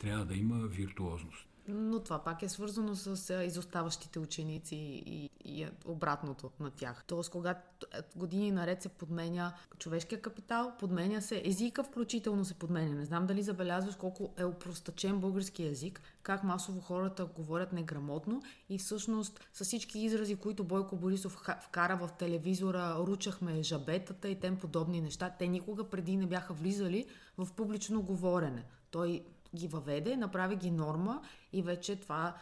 трябва 0.00 0.24
да 0.24 0.34
има 0.34 0.66
виртуозност. 0.66 1.46
Но 1.68 2.00
това 2.00 2.24
пак 2.24 2.42
е 2.42 2.48
свързано 2.48 2.94
с 2.94 3.34
изоставащите 3.44 4.18
ученици 4.18 4.76
и, 5.06 5.30
и 5.44 5.66
обратното 5.84 6.50
на 6.60 6.70
тях. 6.70 7.04
Тоест, 7.06 7.30
когато 7.30 7.86
години 8.16 8.50
наред 8.50 8.82
се 8.82 8.88
подменя 8.88 9.52
човешкия 9.78 10.22
капитал, 10.22 10.72
подменя 10.78 11.22
се 11.22 11.42
езика, 11.44 11.84
включително 11.84 12.44
се 12.44 12.54
подменя. 12.54 12.94
Не 12.94 13.04
знам 13.04 13.26
дали 13.26 13.42
забелязваш 13.42 13.94
колко 13.94 14.34
е 14.38 14.44
опростачен 14.44 15.20
български 15.20 15.64
язик, 15.64 16.00
как 16.22 16.44
масово 16.44 16.80
хората 16.80 17.24
говорят 17.24 17.72
неграмотно 17.72 18.42
и 18.68 18.78
всъщност 18.78 19.40
с 19.52 19.64
всички 19.64 19.98
изрази, 19.98 20.36
които 20.36 20.64
Бойко 20.64 20.96
Борисов 20.96 21.32
вкара 21.60 21.96
в 21.96 22.10
телевизора, 22.18 22.94
ручахме 22.98 23.62
жабетата 23.62 24.28
и 24.28 24.40
тем 24.40 24.56
подобни 24.56 25.00
неща, 25.00 25.34
те 25.38 25.48
никога 25.48 25.84
преди 25.84 26.16
не 26.16 26.26
бяха 26.26 26.54
влизали 26.54 27.06
в 27.38 27.48
публично 27.56 28.02
говорене. 28.02 28.64
Той 28.90 29.24
ги 29.56 29.68
въведе, 29.68 30.16
направи 30.16 30.56
ги 30.56 30.70
норма 30.70 31.22
и 31.52 31.62
вече 31.62 31.96
това 31.96 32.34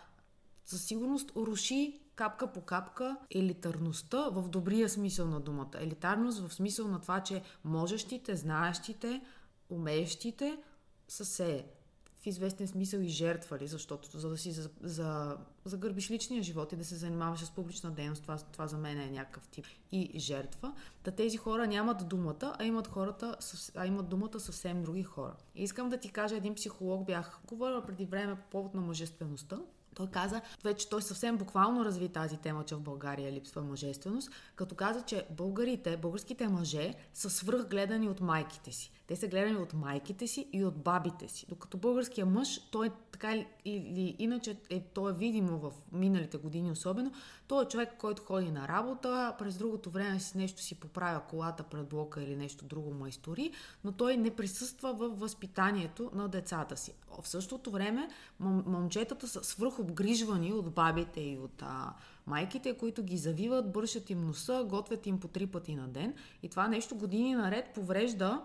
със 0.65 0.85
сигурност 0.85 1.33
руши 1.37 2.01
капка 2.17 2.53
по 2.53 2.61
капка 2.61 3.17
елитарността 3.31 4.29
в 4.29 4.49
добрия 4.49 4.89
смисъл 4.89 5.27
на 5.27 5.41
думата. 5.41 5.71
Елитарност 5.75 6.41
в 6.41 6.55
смисъл 6.55 6.89
на 6.89 7.01
това, 7.01 7.21
че 7.21 7.43
можещите, 7.65 8.37
знаещите, 8.37 9.23
умеещите 9.71 10.59
са 11.09 11.25
се 11.25 11.67
в 12.21 12.27
известен 12.27 12.69
смисъл 12.69 13.01
и 13.01 13.09
жертвали, 13.09 13.67
защото 13.67 14.19
за 14.19 14.31
да 14.31 14.39
си 14.39 14.53
за, 14.53 14.71
за, 14.83 15.37
загърбиш 15.65 16.11
личния 16.11 16.43
живот 16.43 16.73
и 16.73 16.77
да 16.77 16.85
се 16.85 16.97
занимаваш 16.97 17.41
с 17.41 17.51
публична 17.51 17.91
дейност, 17.91 18.23
това, 18.23 18.39
това 18.39 18.67
за 18.67 18.79
мен 18.79 19.01
е 19.01 19.11
някакъв 19.11 19.49
тип 19.49 19.67
и 19.93 20.13
жертва. 20.17 20.75
Та 21.03 21.11
тези 21.11 21.37
хора 21.37 21.67
нямат 21.67 22.09
думата, 22.09 22.57
а 22.59 22.65
имат, 22.65 22.89
хората, 22.89 23.37
а 23.75 23.87
имат 23.87 24.09
думата 24.09 24.41
съвсем 24.41 24.83
други 24.83 25.03
хора. 25.03 25.35
И 25.55 25.63
искам 25.63 25.89
да 25.89 25.99
ти 25.99 26.11
кажа, 26.11 26.37
един 26.37 26.55
психолог 26.55 27.07
бях 27.07 27.41
говорила 27.49 27.87
преди 27.87 28.05
време 28.05 28.37
по 28.37 28.51
повод 28.51 28.75
на 28.75 28.81
мъжествеността. 28.81 29.59
Той 29.95 30.07
каза, 30.07 30.41
вече 30.65 30.89
той 30.89 31.03
съвсем 31.03 31.37
буквално 31.37 31.85
разви 31.85 32.09
тази 32.09 32.37
тема, 32.37 32.65
че 32.65 32.75
в 32.75 32.81
България 32.81 33.33
липсва 33.33 33.63
мъжественост, 33.63 34.31
като 34.57 34.75
каза, 34.75 35.03
че 35.03 35.27
българите, 35.31 35.97
българските 35.97 36.49
мъже 36.49 36.95
са 37.15 37.31
свръхгледани 37.31 38.09
от 38.09 38.21
майките 38.21 38.73
си. 38.73 38.93
Те 39.09 39.17
са 39.17 39.29
гледани 39.29 39.57
от 39.57 39.75
майките 39.75 40.27
си 40.27 40.49
и 40.53 40.65
от 40.65 40.77
бабите 40.77 41.29
си. 41.29 41.47
Докато 41.49 41.77
българския 41.77 42.27
мъж, 42.27 42.61
той 42.71 42.91
така 43.13 43.35
или- 43.65 44.17
иначе, 44.19 44.57
е, 44.71 44.81
той 44.81 45.11
е 45.11 45.15
видимо 45.15 45.59
в 45.59 45.73
миналите 45.93 46.39
години 46.39 46.71
особено, 46.71 47.13
той 47.47 47.65
е 47.65 47.69
човек, 47.69 47.89
който 47.99 48.23
ходи 48.23 48.51
на 48.51 48.69
работа, 48.69 49.35
през 49.39 49.57
другото 49.57 49.91
време 49.91 50.21
си 50.21 50.39
нещо 50.39 50.63
си 50.63 50.75
поправя 50.75 51.21
колата 51.31 51.63
пред 51.63 51.89
блока 51.89 52.23
или 52.23 52.37
нещо 52.37 52.65
друго 52.65 52.95
майстори, 52.95 53.53
но 53.85 53.93
той 53.93 54.17
не 54.17 54.37
присъства 54.37 54.95
в 54.95 55.09
възпитанието 55.09 56.11
на 56.15 56.29
децата 56.29 56.77
си. 56.77 56.93
В 57.23 57.29
същото 57.29 57.71
време 57.71 58.09
мом- 58.43 58.67
момчетата 58.67 59.29
са 59.29 59.45
свръхобгрижвани 59.45 60.53
от 60.53 60.71
бабите 60.71 61.21
и 61.21 61.39
от 61.39 61.63
а, 61.63 61.95
майките, 62.27 62.77
които 62.77 63.03
ги 63.03 63.17
завиват, 63.17 63.73
бършат 63.73 64.11
им 64.11 64.27
носа, 64.27 64.67
готвят 64.69 65.07
им 65.07 65.21
по 65.21 65.29
три 65.29 65.47
пъти 65.47 65.75
на 65.75 65.89
ден. 65.89 66.15
И 66.43 66.49
това 66.49 66.69
нещо 66.69 66.95
години 66.97 67.35
наред 67.35 67.75
поврежда 67.75 68.43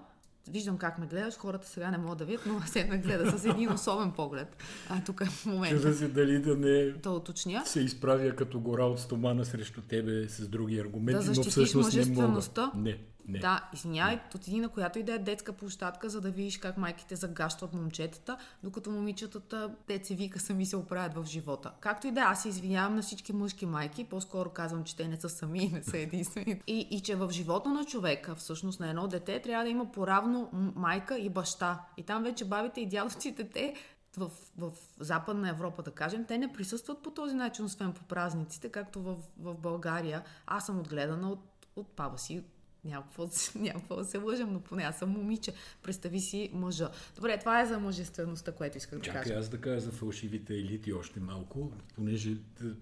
Виждам 0.51 0.77
как 0.77 0.99
ме 0.99 1.05
гледаш, 1.05 1.37
хората 1.37 1.67
сега 1.67 1.91
не 1.91 1.97
могат 1.97 2.17
да 2.17 2.25
видят, 2.25 2.45
но 2.45 2.61
се 2.65 2.85
ме 2.85 2.97
гледа 2.97 3.37
с 3.37 3.45
един 3.45 3.71
особен 3.73 4.11
поглед. 4.11 4.57
А, 4.89 5.03
тук 5.03 5.25
в 5.25 5.45
момента. 5.45 5.81
Чуда 5.81 5.93
се 5.93 6.07
дали 6.07 6.39
да 6.39 6.55
не 6.55 6.91
Да 6.91 7.09
уточня. 7.11 7.63
се 7.65 7.79
изправя 7.79 8.35
като 8.35 8.59
гора 8.59 8.85
от 8.85 8.99
стомана 8.99 9.45
срещу 9.45 9.81
тебе 9.81 10.29
с 10.29 10.47
други 10.47 10.79
аргументи, 10.79 11.25
Да 11.25 11.33
но 11.35 11.43
всъщност 11.43 11.95
не 11.95 12.05
мога. 12.05 12.41
Не, 12.75 12.97
не. 13.27 13.39
Да, 13.39 13.69
извинявай, 13.73 14.19
отиди 14.35 14.59
на 14.59 14.69
която 14.69 14.99
и 14.99 15.03
да 15.03 15.13
е 15.13 15.19
детска 15.19 15.53
площадка, 15.53 16.09
за 16.09 16.21
да 16.21 16.31
видиш 16.31 16.57
как 16.57 16.77
майките 16.77 17.15
загащват 17.15 17.73
момчетата, 17.73 18.37
докато 18.63 18.91
момичетата, 18.91 19.75
те 19.87 20.01
се 20.03 20.15
вика, 20.15 20.39
сами 20.39 20.65
се 20.65 20.77
оправят 20.77 21.13
в 21.13 21.25
живота. 21.25 21.71
Както 21.79 22.07
и 22.07 22.11
да, 22.11 22.21
е, 22.21 22.23
аз 22.23 22.41
се 22.41 22.49
извинявам 22.49 22.95
на 22.95 23.01
всички 23.01 23.33
мъжки 23.33 23.65
майки, 23.65 24.03
по-скоро 24.03 24.49
казвам, 24.49 24.83
че 24.83 24.95
те 24.95 25.07
не 25.07 25.17
са 25.17 25.29
сами 25.29 25.63
и 25.63 25.69
не 25.69 25.83
са 25.83 25.97
единствени. 25.97 26.61
И, 26.67 26.87
и 26.91 26.99
че 26.99 27.15
в 27.15 27.31
живота 27.31 27.69
на 27.69 27.85
човека, 27.85 28.35
всъщност 28.35 28.79
на 28.79 28.89
едно 28.89 29.07
дете, 29.07 29.41
трябва 29.41 29.63
да 29.63 29.69
има 29.69 29.91
поравно 29.91 30.49
майка 30.75 31.17
и 31.17 31.29
баща. 31.29 31.85
И 31.97 32.03
там 32.03 32.23
вече 32.23 32.45
бабите 32.45 32.81
и 32.81 32.85
дядовците, 32.85 33.49
те 33.49 33.75
в, 34.17 34.31
в 34.57 34.71
Западна 34.99 35.49
Европа, 35.49 35.83
да 35.83 35.91
кажем, 35.91 36.25
те 36.25 36.37
не 36.37 36.53
присъстват 36.53 37.03
по 37.03 37.11
този 37.11 37.35
начин, 37.35 37.65
освен 37.65 37.93
по 37.93 38.03
празниците, 38.03 38.69
както 38.69 39.01
в, 39.01 39.15
в 39.39 39.55
България. 39.55 40.23
Аз 40.47 40.65
съм 40.65 40.79
отгледана 40.79 41.31
от, 41.31 41.67
от 41.75 41.87
баба 41.97 42.17
си, 42.17 42.43
няма 42.85 43.03
какво, 43.03 43.25
да 43.25 43.33
се- 43.33 43.59
няма 43.59 43.79
какво 43.79 43.95
да 43.95 44.05
се 44.05 44.17
лъжам, 44.17 44.53
но 44.53 44.59
поне 44.61 44.83
аз 44.83 44.99
съм 44.99 45.09
момиче. 45.09 45.53
Представи 45.83 46.19
си 46.19 46.49
мъжа. 46.53 46.89
Добре, 47.15 47.37
това 47.39 47.61
е 47.61 47.65
за 47.65 47.79
мъжествеността, 47.79 48.51
което 48.51 48.77
исках 48.77 48.99
да 48.99 49.05
Чакай 49.05 49.21
кажа. 49.23 49.35
аз 49.35 49.49
да 49.49 49.57
кажа 49.57 49.79
за 49.79 49.91
фалшивите 49.91 50.53
елити 50.55 50.93
още 50.93 51.19
малко, 51.19 51.71
понеже 51.95 52.35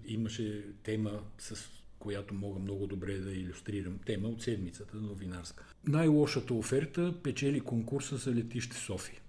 имаше 0.06 0.64
тема, 0.82 1.10
с 1.38 1.56
която 1.98 2.34
мога 2.34 2.58
много 2.58 2.86
добре 2.86 3.14
да 3.14 3.32
иллюстрирам. 3.32 3.98
Тема 3.98 4.28
от 4.28 4.42
седмицата, 4.42 4.96
новинарска. 4.96 5.64
Най-лошата 5.84 6.54
оферта 6.54 7.14
печели 7.14 7.60
конкурса 7.60 8.16
за 8.16 8.32
летище 8.32 8.76
София. 8.76 9.20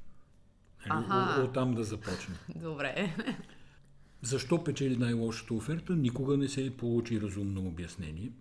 Нали, 0.79 1.03
Аха. 1.05 1.41
от- 1.41 1.49
Оттам 1.49 1.73
да 1.73 1.83
започнем. 1.83 2.37
Добре. 2.55 3.15
Защо 4.21 4.63
печели 4.63 4.97
най-лошата 4.97 5.53
оферта? 5.53 5.93
Никога 5.93 6.37
не 6.37 6.49
се 6.49 6.77
получи 6.77 7.21
разумно 7.21 7.61
обяснение. 7.61 8.31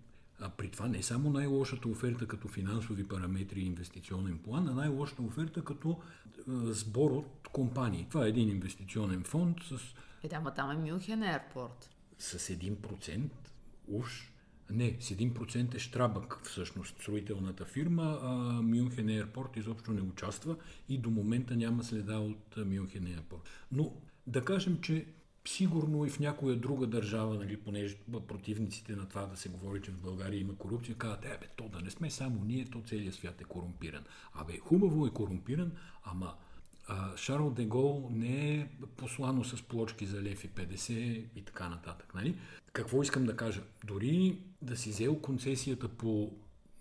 А 0.45 0.49
при 0.49 0.69
това 0.69 0.87
не 0.87 1.03
само 1.03 1.29
най-лошата 1.29 1.87
оферта 1.89 2.27
като 2.27 2.47
финансови 2.47 3.07
параметри 3.07 3.59
и 3.59 3.65
инвестиционен 3.65 4.37
план, 4.37 4.67
а 4.67 4.73
най-лошата 4.73 5.21
оферта 5.21 5.63
като 5.63 5.89
е, 5.89 6.41
сбор 6.73 7.11
от 7.11 7.47
компании. 7.51 8.07
Това 8.09 8.25
е 8.25 8.29
един 8.29 8.49
инвестиционен 8.49 9.23
фонд 9.23 9.57
с, 9.63 9.77
Е, 10.23 10.27
да, 10.27 10.39
ма 10.39 10.53
там 10.53 10.71
е 10.71 10.91
Мюнхен 10.91 11.19
Аirport. 11.19 11.85
с 12.19 12.37
1% 12.39 13.29
уж. 13.87 14.29
Не, 14.69 14.97
с 14.99 15.09
1% 15.09 15.75
е 15.75 15.79
Штрабък, 15.79 16.39
всъщност, 16.43 17.01
строителната 17.01 17.65
фирма, 17.65 18.19
а 18.21 18.33
Мюнхен 18.61 19.07
Airport 19.07 19.57
изобщо 19.57 19.91
не 19.91 20.01
участва 20.01 20.55
и 20.89 20.97
до 20.97 21.09
момента 21.09 21.55
няма 21.55 21.83
следа 21.83 22.19
от 22.19 22.57
Мюнхен 22.57 23.03
Airport. 23.03 23.47
Но 23.71 23.93
да 24.27 24.45
кажем, 24.45 24.81
че 24.81 25.05
сигурно 25.47 26.05
и 26.05 26.09
в 26.09 26.19
някоя 26.19 26.55
друга 26.55 26.87
държава, 26.87 27.35
нали, 27.35 27.57
понеже 27.57 27.97
противниците 28.27 28.95
на 28.95 29.09
това 29.09 29.25
да 29.25 29.37
се 29.37 29.49
говори, 29.49 29.81
че 29.81 29.91
в 29.91 29.97
България 29.97 30.39
има 30.39 30.55
корупция, 30.55 30.95
казват, 30.95 31.25
е, 31.25 31.37
бе, 31.41 31.47
то 31.55 31.69
да 31.69 31.81
не 31.81 31.89
сме 31.89 32.11
само 32.11 32.43
ние, 32.45 32.65
то 32.65 32.81
целият 32.81 33.15
свят 33.15 33.41
е 33.41 33.43
корумпиран. 33.43 34.03
Абе, 34.33 34.57
хубаво 34.57 35.07
е 35.07 35.09
корумпиран, 35.09 35.71
ама 36.03 36.35
а, 36.87 37.17
Шарл 37.17 37.49
де 37.49 37.65
Гол 37.65 38.09
не 38.11 38.55
е 38.55 38.67
послано 38.97 39.43
с 39.43 39.63
плочки 39.63 40.05
за 40.05 40.21
лев 40.21 40.43
и 40.43 40.49
50 40.49 41.25
и 41.35 41.41
така 41.45 41.69
нататък. 41.69 42.13
Нали? 42.15 42.37
Какво 42.73 43.03
искам 43.03 43.25
да 43.25 43.35
кажа? 43.35 43.63
Дори 43.85 44.39
да 44.61 44.77
си 44.77 44.89
взел 44.89 45.19
концесията 45.19 45.89
по 45.89 46.31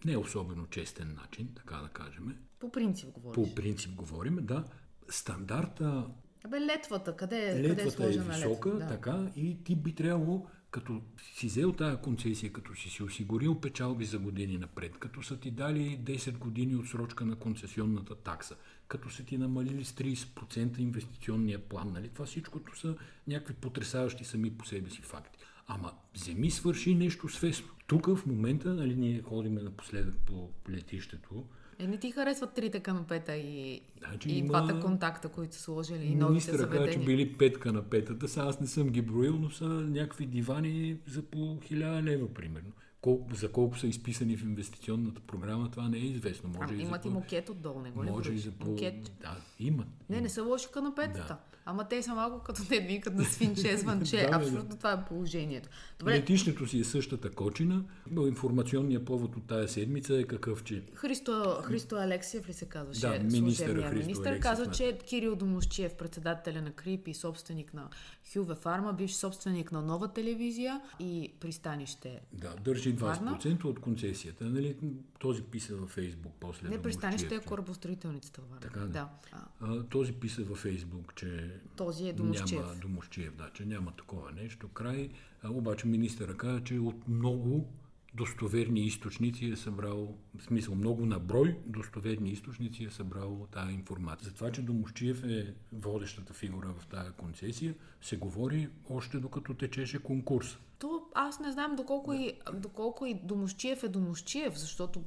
не 0.05 0.17
особено 0.17 0.67
честен 0.67 1.15
начин, 1.23 1.49
така 1.57 1.77
да 1.77 1.89
кажем, 1.89 2.37
По 2.59 2.73
принцип 2.73 3.11
говориш. 3.13 3.35
по 3.35 3.55
принцип 3.55 3.95
говорим, 3.95 4.39
да, 4.43 4.65
стандарта 5.09 6.07
Абе, 6.45 6.61
летвата, 6.61 7.17
къде, 7.17 7.47
къде 7.47 7.59
е 7.59 7.63
летвата 7.63 7.89
е 7.89 7.91
сложена 7.91 8.35
висока, 8.35 8.69
летва? 8.69 8.81
Да. 8.81 8.89
така, 8.89 9.27
и 9.37 9.65
ти 9.65 9.77
би 9.77 9.95
трябвало, 9.95 10.47
като 10.71 11.03
си 11.35 11.47
взел 11.47 11.73
тая 11.73 11.97
концесия, 11.97 12.53
като 12.53 12.75
си 12.75 12.91
си 12.91 13.03
осигурил 13.03 13.61
печалби 13.61 14.05
за 14.05 14.19
години 14.19 14.59
напред, 14.59 14.99
като 14.99 15.23
са 15.23 15.41
ти 15.41 15.51
дали 15.51 15.99
10 16.05 16.39
години 16.39 16.77
отсрочка 16.77 17.25
на 17.25 17.37
концесионната 17.37 18.15
такса, 18.15 18.57
като 18.89 19.11
са 19.11 19.25
ти 19.25 19.39
намалили 19.39 19.85
с 19.85 19.93
30% 19.93 20.79
инвестиционния 20.79 21.59
план, 21.59 21.93
нали? 21.93 22.09
Това 22.09 22.27
всичкото 22.27 22.79
са 22.79 22.97
някакви 23.27 23.55
потрясаващи 23.55 24.25
сами 24.25 24.51
по 24.51 24.67
себе 24.67 24.91
си 24.91 25.03
факти. 25.03 25.39
Ама 25.67 25.93
вземи 26.15 26.51
свърши 26.51 26.95
нещо 26.95 27.29
свестно. 27.29 27.69
Тук 27.87 28.07
в 28.07 28.27
момента, 28.27 28.75
нали, 28.75 28.97
ние 28.97 29.23
ходиме 29.23 29.63
напоследък 29.63 30.17
по 30.27 30.51
летището, 30.71 31.47
Е, 31.83 31.87
не 31.87 31.97
ти 31.97 32.11
харесват 32.11 32.53
трите 32.53 32.81
канапета 32.81 33.37
и, 33.37 33.81
Значи 33.99 34.29
и 34.29 34.39
има- 34.39 34.49
двата 34.49 34.81
контакта, 34.81 35.29
които 35.29 35.55
са 35.55 35.61
сложили 35.61 36.05
и 36.05 36.15
новите 36.15 36.25
Министъра 36.29 36.57
каза, 36.59 36.69
че 36.69 36.75
заведения. 36.75 37.07
били 37.07 37.33
петка 37.33 37.73
на 37.73 37.83
петата. 37.83 38.29
Сега 38.29 38.47
аз 38.47 38.61
не 38.61 38.67
съм 38.67 38.89
ги 38.89 39.03
броил, 39.03 39.37
но 39.37 39.51
са 39.51 39.65
някакви 39.65 40.27
дивани 40.27 40.97
за 41.07 41.23
по 41.23 41.59
хиляда 41.63 42.03
лева, 42.03 42.29
примерно. 42.29 42.73
Колко, 43.03 43.35
за 43.35 43.53
колко 43.53 43.79
са 43.79 43.87
изписани 43.87 44.37
в 44.37 44.43
инвестиционната 44.43 45.21
програма, 45.21 45.71
това 45.71 45.89
не 45.89 45.97
е 45.97 46.01
известно. 46.01 46.49
Може 46.49 46.75
А, 46.75 46.77
и 46.77 46.83
имат 46.83 47.03
за 47.03 47.09
и 47.09 47.13
по... 47.13 47.19
мукет 47.19 47.49
отдолу, 47.49 47.81
не 47.81 47.91
го 47.91 48.05
ли? 48.05 48.11
Може 48.11 48.33
и 48.33 48.39
за 48.39 48.51
по... 48.51 48.67
Мукет. 48.67 49.13
Да, 49.21 49.37
имат. 49.59 49.87
Не, 50.11 50.21
не 50.21 50.29
са 50.29 50.43
лоши 50.43 50.67
канапетата. 50.73 51.27
Да. 51.29 51.39
Ама 51.65 51.89
те 51.89 52.03
са 52.03 52.15
малко 52.15 52.39
като 52.39 52.69
те 52.69 52.81
викат 52.81 53.17
да 53.17 53.25
свинче, 53.25 53.77
звънче. 53.77 54.17
Да, 54.17 54.23
бе, 54.23 54.31
да. 54.31 54.37
Абсолютно 54.37 54.77
това 54.77 54.93
е 54.93 55.05
положението. 55.05 55.69
Добре, 55.99 56.13
Летището 56.13 56.67
си 56.67 56.81
е 56.81 56.85
същата 56.85 57.31
кочина, 57.31 57.85
но 58.11 58.27
информационният 58.27 59.05
повод 59.05 59.37
от 59.37 59.47
тая 59.47 59.69
седмица 59.69 60.15
е 60.15 60.25
какъв, 60.25 60.65
че 60.65 60.83
Христо, 60.95 61.63
Христо 61.63 61.97
Алексиев 61.97 62.49
ли 62.49 62.53
се 62.53 62.65
казваше? 62.65 63.01
Да, 63.01 63.07
служебният 63.07 63.33
Христо 63.33 63.45
министър, 63.45 64.27
Алексиев, 64.27 64.41
каза, 64.41 64.65
да. 64.65 64.71
че 64.71 64.99
Кирил 65.07 65.37
Домощиев, 65.37 65.95
председателя 65.95 66.63
на 66.63 66.73
КРИП 66.73 67.09
и 67.09 67.15
собственик 67.15 67.75
на 67.75 67.89
Хюве 68.33 68.55
Фарма, 68.55 68.93
бивш 68.93 69.13
собственик 69.13 69.73
на 69.73 69.83
нова 69.83 70.09
телевизия 70.09 70.81
и 71.01 71.33
пристанище. 71.41 72.21
да, 72.33 72.55
държи 72.65 72.92
Варна? 72.97 73.39
20% 73.39 73.65
от 73.65 73.81
концесията. 73.81 74.45
Нали? 74.45 74.77
Този 75.19 75.43
писа 75.43 75.77
във 75.77 75.91
Фейсбук 75.91 76.33
после. 76.41 76.69
Не, 76.69 76.77
да 76.77 76.83
пристанище 76.83 77.35
е 77.35 77.41
корабостроителницата 77.41 78.41
в 78.41 78.45
Варна. 78.45 78.61
Така? 78.61 78.81
Да. 78.81 79.09
А, 79.33 79.39
А, 79.61 79.83
този 79.83 80.13
писа 80.13 80.45
във 80.45 80.59
Фейсбук, 80.59 81.15
че 81.15 81.51
този 81.77 82.09
е 82.09 82.13
Домощиев. 82.13 82.61
Няма 82.63 82.75
Домощиев, 82.75 83.35
да, 83.35 83.51
че 83.55 83.65
няма 83.65 83.93
такова 83.93 84.33
нещо. 84.33 84.69
Край, 84.69 85.11
а, 85.43 85.51
обаче 85.51 85.87
министъра 85.87 86.37
каза, 86.37 86.65
че 86.65 86.79
от 86.79 87.09
много 87.09 87.69
достоверни 88.15 88.81
източници 88.81 89.47
е 89.47 89.57
събрал, 89.57 90.15
в 90.39 90.43
смисъл 90.43 90.75
много 90.75 91.07
на 91.07 91.19
брой 91.19 91.59
достоверни 91.67 92.31
източници 92.31 92.85
е 92.85 92.91
събрал 92.91 93.47
тази 93.53 93.73
информация. 93.73 94.29
За 94.29 94.35
това, 94.35 94.53
че 94.53 94.63
Домощиев 94.63 95.25
е 95.25 95.55
водещата 95.73 96.35
фигура 96.35 96.75
в 96.79 96.87
тази 96.87 97.13
концесия, 97.13 97.75
се 98.01 98.17
говори 98.17 98.69
още 98.91 99.19
докато 99.19 99.55
течеше 99.55 100.03
конкурс. 100.03 100.59
То 100.79 101.03
аз 101.15 101.41
не 101.41 101.53
знам 101.53 101.77
доколко, 101.77 102.13
и, 102.13 102.33
доколко 102.55 103.07
и 103.07 103.15
Домощиев 103.15 103.83
е 103.83 103.89
Домощиев, 103.89 104.59
защото 104.59 105.03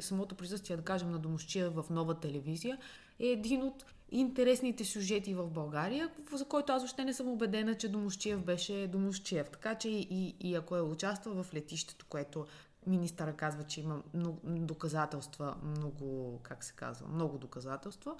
самото 0.00 0.34
присъствие, 0.34 0.76
да 0.76 0.82
кажем, 0.82 1.10
на 1.10 1.18
Домощиев 1.18 1.72
в 1.74 1.84
нова 1.90 2.20
телевизия 2.20 2.78
е 3.18 3.26
един 3.26 3.62
от 3.62 3.84
интересните 4.10 4.84
сюжети 4.84 5.34
в 5.34 5.50
България, 5.50 6.10
за 6.32 6.44
който 6.44 6.72
аз 6.72 6.84
още 6.84 7.04
не 7.04 7.12
съм 7.12 7.28
убедена, 7.28 7.74
че 7.74 7.88
Домощиев 7.88 8.44
беше 8.44 8.86
Домощиев. 8.86 9.50
Така 9.50 9.74
че 9.74 9.88
и, 9.88 10.36
и, 10.40 10.54
ако 10.54 10.76
е 10.76 10.80
участвал 10.80 11.42
в 11.42 11.54
летището, 11.54 12.06
което 12.08 12.46
министъра 12.86 13.32
казва, 13.32 13.64
че 13.64 13.80
има 13.80 14.02
много 14.14 14.40
доказателства, 14.44 15.56
много, 15.62 16.38
как 16.42 16.64
се 16.64 16.72
казва, 16.72 17.08
много 17.08 17.38
доказателства, 17.38 18.16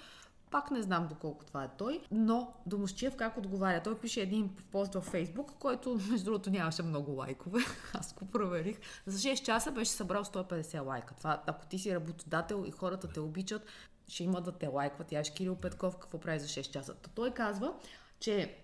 пак 0.51 0.71
не 0.71 0.83
знам 0.83 1.09
доколко 1.09 1.45
това 1.45 1.65
е 1.65 1.71
той, 1.79 2.01
но 2.11 2.55
Домощиев 2.67 3.17
как 3.17 3.39
отговаря? 3.39 3.83
Той 3.83 3.99
пише 3.99 4.21
един 4.21 4.51
пост 4.73 4.95
във 4.95 5.05
Фейсбук, 5.05 5.53
който 5.59 6.01
между 6.11 6.25
другото 6.25 6.51
нямаше 6.51 6.83
много 6.83 7.13
лайкове. 7.13 7.61
Аз 7.95 8.15
го 8.15 8.27
проверих. 8.27 8.79
За 9.07 9.19
6 9.19 9.43
часа 9.43 9.73
беше 9.73 9.91
събрал 9.91 10.25
150 10.25 10.87
лайка. 10.87 11.15
Това, 11.15 11.43
ако 11.47 11.67
ти 11.67 11.79
си 11.79 11.95
работодател 11.95 12.65
и 12.67 12.71
хората 12.71 13.09
те 13.09 13.21
обичат, 13.21 13.63
ще 14.09 14.25
има 14.25 14.41
да 14.41 14.53
те 14.53 14.67
лайкват. 14.67 15.13
Я 15.13 15.23
Кирил 15.23 15.57
Петков 15.57 15.97
какво 15.97 16.19
прави 16.19 16.39
за 16.39 16.49
6 16.49 16.71
часа. 16.71 16.95
Та 16.95 17.11
той 17.15 17.31
казва, 17.31 17.75
че 18.21 18.57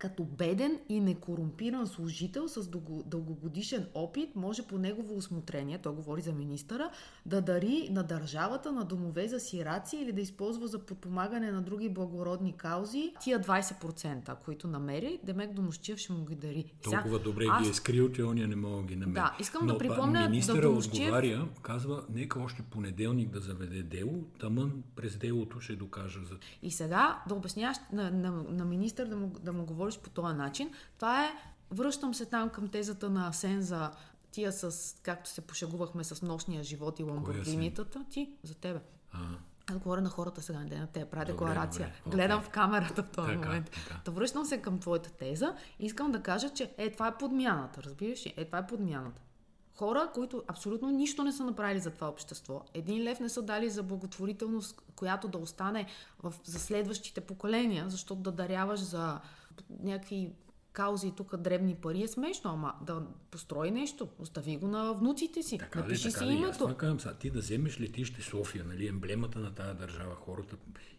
като 0.00 0.24
беден 0.24 0.78
и 0.88 1.00
некорумпиран 1.00 1.86
служител 1.86 2.48
с 2.48 2.62
дълго- 2.62 3.02
дългогодишен 3.04 3.86
опит 3.94 4.36
може 4.36 4.62
по 4.62 4.78
негово 4.78 5.16
усмотрение, 5.16 5.78
той 5.78 5.92
говори 5.92 6.22
за 6.22 6.32
министъра, 6.32 6.90
да 7.26 7.40
дари 7.40 7.88
на 7.90 8.02
държавата, 8.04 8.72
на 8.72 8.84
домове 8.84 9.28
за 9.28 9.40
сираци 9.40 9.96
или 9.96 10.12
да 10.12 10.20
използва 10.20 10.66
за 10.68 10.78
подпомагане 10.80 11.50
на 11.50 11.62
други 11.62 11.88
благородни 11.90 12.52
каузи 12.52 13.14
тия 13.20 13.40
20%, 13.40 13.80
които 14.34 14.68
намери, 14.68 15.20
Демек 15.24 15.52
Домощиев 15.52 15.98
ще 15.98 16.12
му 16.12 16.24
ги 16.24 16.34
дари. 16.34 16.72
Сега, 16.80 16.96
Толкова 16.96 17.18
добре 17.20 17.44
аз- 17.50 17.62
ги 17.64 17.70
е 17.70 17.74
скрил, 17.74 18.08
че 18.08 18.24
оня 18.24 18.46
не 18.46 18.56
мога 18.56 18.76
да 18.76 18.82
ги 18.84 18.96
намери. 18.96 19.14
Да, 19.14 19.36
искам 19.40 19.66
Но 19.66 19.72
да 19.72 19.78
припомня, 19.78 20.22
да 20.22 20.28
Министъра 20.28 20.62
Домощиев- 20.62 21.02
отговаря, 21.02 21.48
казва, 21.62 22.04
нека 22.10 22.40
още 22.40 22.62
понеделник 22.62 23.30
да 23.30 23.40
заведе 23.40 23.82
дело, 23.82 24.24
тамън 24.38 24.82
през 24.96 25.16
делото 25.16 25.60
ще 25.60 25.72
докажа 25.74 26.20
за 26.20 26.34
И 26.62 26.70
сега 26.70 27.22
да 27.28 27.34
обясняваш 27.34 27.76
на, 27.92 28.10
на, 28.10 28.30
на 28.44 28.64
министър 28.64 29.06
да 29.06 29.16
му, 29.16 29.32
да 29.40 29.52
му 29.52 29.66
говориш 29.90 29.98
по 29.98 30.10
този 30.10 30.34
начин, 30.36 30.70
това 30.98 31.24
е, 31.24 31.30
връщам 31.70 32.14
се 32.14 32.26
там 32.26 32.50
към 32.50 32.68
тезата 32.68 33.10
на 33.10 33.28
Асен 33.28 33.62
за 33.62 33.90
тия 34.30 34.52
с, 34.52 34.96
както 35.02 35.30
се 35.30 35.40
пошегувахме 35.40 36.04
с 36.04 36.22
нощния 36.22 36.62
живот 36.62 37.00
и 37.00 37.02
ламборгинитата, 37.02 38.04
ти, 38.10 38.32
за 38.42 38.54
тебе. 38.54 38.80
Аз 39.66 39.78
говоря 39.78 40.00
на 40.00 40.08
хората 40.08 40.42
сега, 40.42 40.58
не 40.58 40.78
на 40.78 40.86
те, 40.86 41.04
правя 41.04 41.24
Добре, 41.24 41.32
декларация. 41.32 41.86
добре, 41.86 42.00
окей. 42.06 42.12
Гледам 42.12 42.42
в 42.42 42.50
камерата 42.50 43.02
в 43.02 43.10
този 43.10 43.28
Така, 43.28 43.48
момент. 43.48 43.70
така. 43.70 44.00
Да 44.04 44.10
връщам 44.10 44.44
се 44.44 44.62
към 44.62 44.78
твоята 44.78 45.10
теза 45.10 45.54
и 45.78 45.86
искам 45.86 46.12
да 46.12 46.22
кажа, 46.22 46.50
че 46.50 46.74
е, 46.78 46.92
това 46.92 47.08
е 47.08 47.18
подмяната, 47.18 47.82
разбираш 47.82 48.26
ли? 48.26 48.34
Е, 48.36 48.44
това 48.44 48.58
е 48.58 48.66
подмяната. 48.66 49.22
Хора, 49.76 50.10
които 50.14 50.42
абсолютно 50.48 50.90
нищо 50.90 51.24
не 51.24 51.32
са 51.32 51.44
направили 51.44 51.80
за 51.80 51.90
това 51.90 52.08
общество, 52.08 52.62
един 52.74 53.02
лев 53.02 53.20
не 53.20 53.28
са 53.28 53.42
дали 53.42 53.70
за 53.70 53.82
благотворителност, 53.82 54.82
която 54.96 55.28
да 55.28 55.38
остане 55.38 55.86
в, 56.22 56.34
за 56.44 56.58
следващите 56.58 57.20
поколения, 57.20 57.84
защото 57.88 58.20
да 58.20 58.32
даряваш 58.32 58.80
за 58.80 59.20
някакви 59.82 60.32
каузи 60.72 61.12
тук 61.16 61.36
дребни 61.36 61.74
пари 61.74 62.02
е 62.02 62.08
смешно, 62.08 62.50
ама 62.50 62.74
да 62.86 63.06
построи 63.30 63.70
нещо, 63.70 64.08
остави 64.18 64.56
го 64.56 64.68
на 64.68 64.92
внуците 64.94 65.42
си, 65.42 65.58
Така 65.58 65.78
ли, 65.78 65.82
напиши 65.82 66.02
така 66.02 66.18
си 66.18 66.24
ли? 66.24 66.32
Аз 66.32 66.38
името. 66.38 66.58
това 66.58 66.76
казвам 66.76 67.00
сега. 67.00 67.14
Ти 67.14 67.30
да 67.30 67.38
вземеш 67.38 67.80
летище 67.80 68.22
София, 68.22 68.64
нали, 68.64 68.86
емблемата 68.86 69.38
на 69.38 69.54
тази 69.54 69.78
държава, 69.78 70.14
хората 70.14 70.56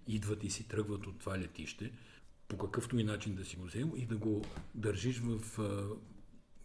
идват 0.07 0.43
и 0.43 0.49
си 0.49 0.67
тръгват 0.67 1.07
от 1.07 1.19
това 1.19 1.39
летище, 1.39 1.91
по 2.47 2.57
какъвто 2.57 2.99
и 2.99 3.03
начин 3.03 3.35
да 3.35 3.45
си 3.45 3.55
го 3.55 3.65
взел 3.65 3.91
и 3.95 4.05
да 4.05 4.17
го 4.17 4.41
държиш 4.75 5.19
в 5.19 5.59
а, 5.59 5.95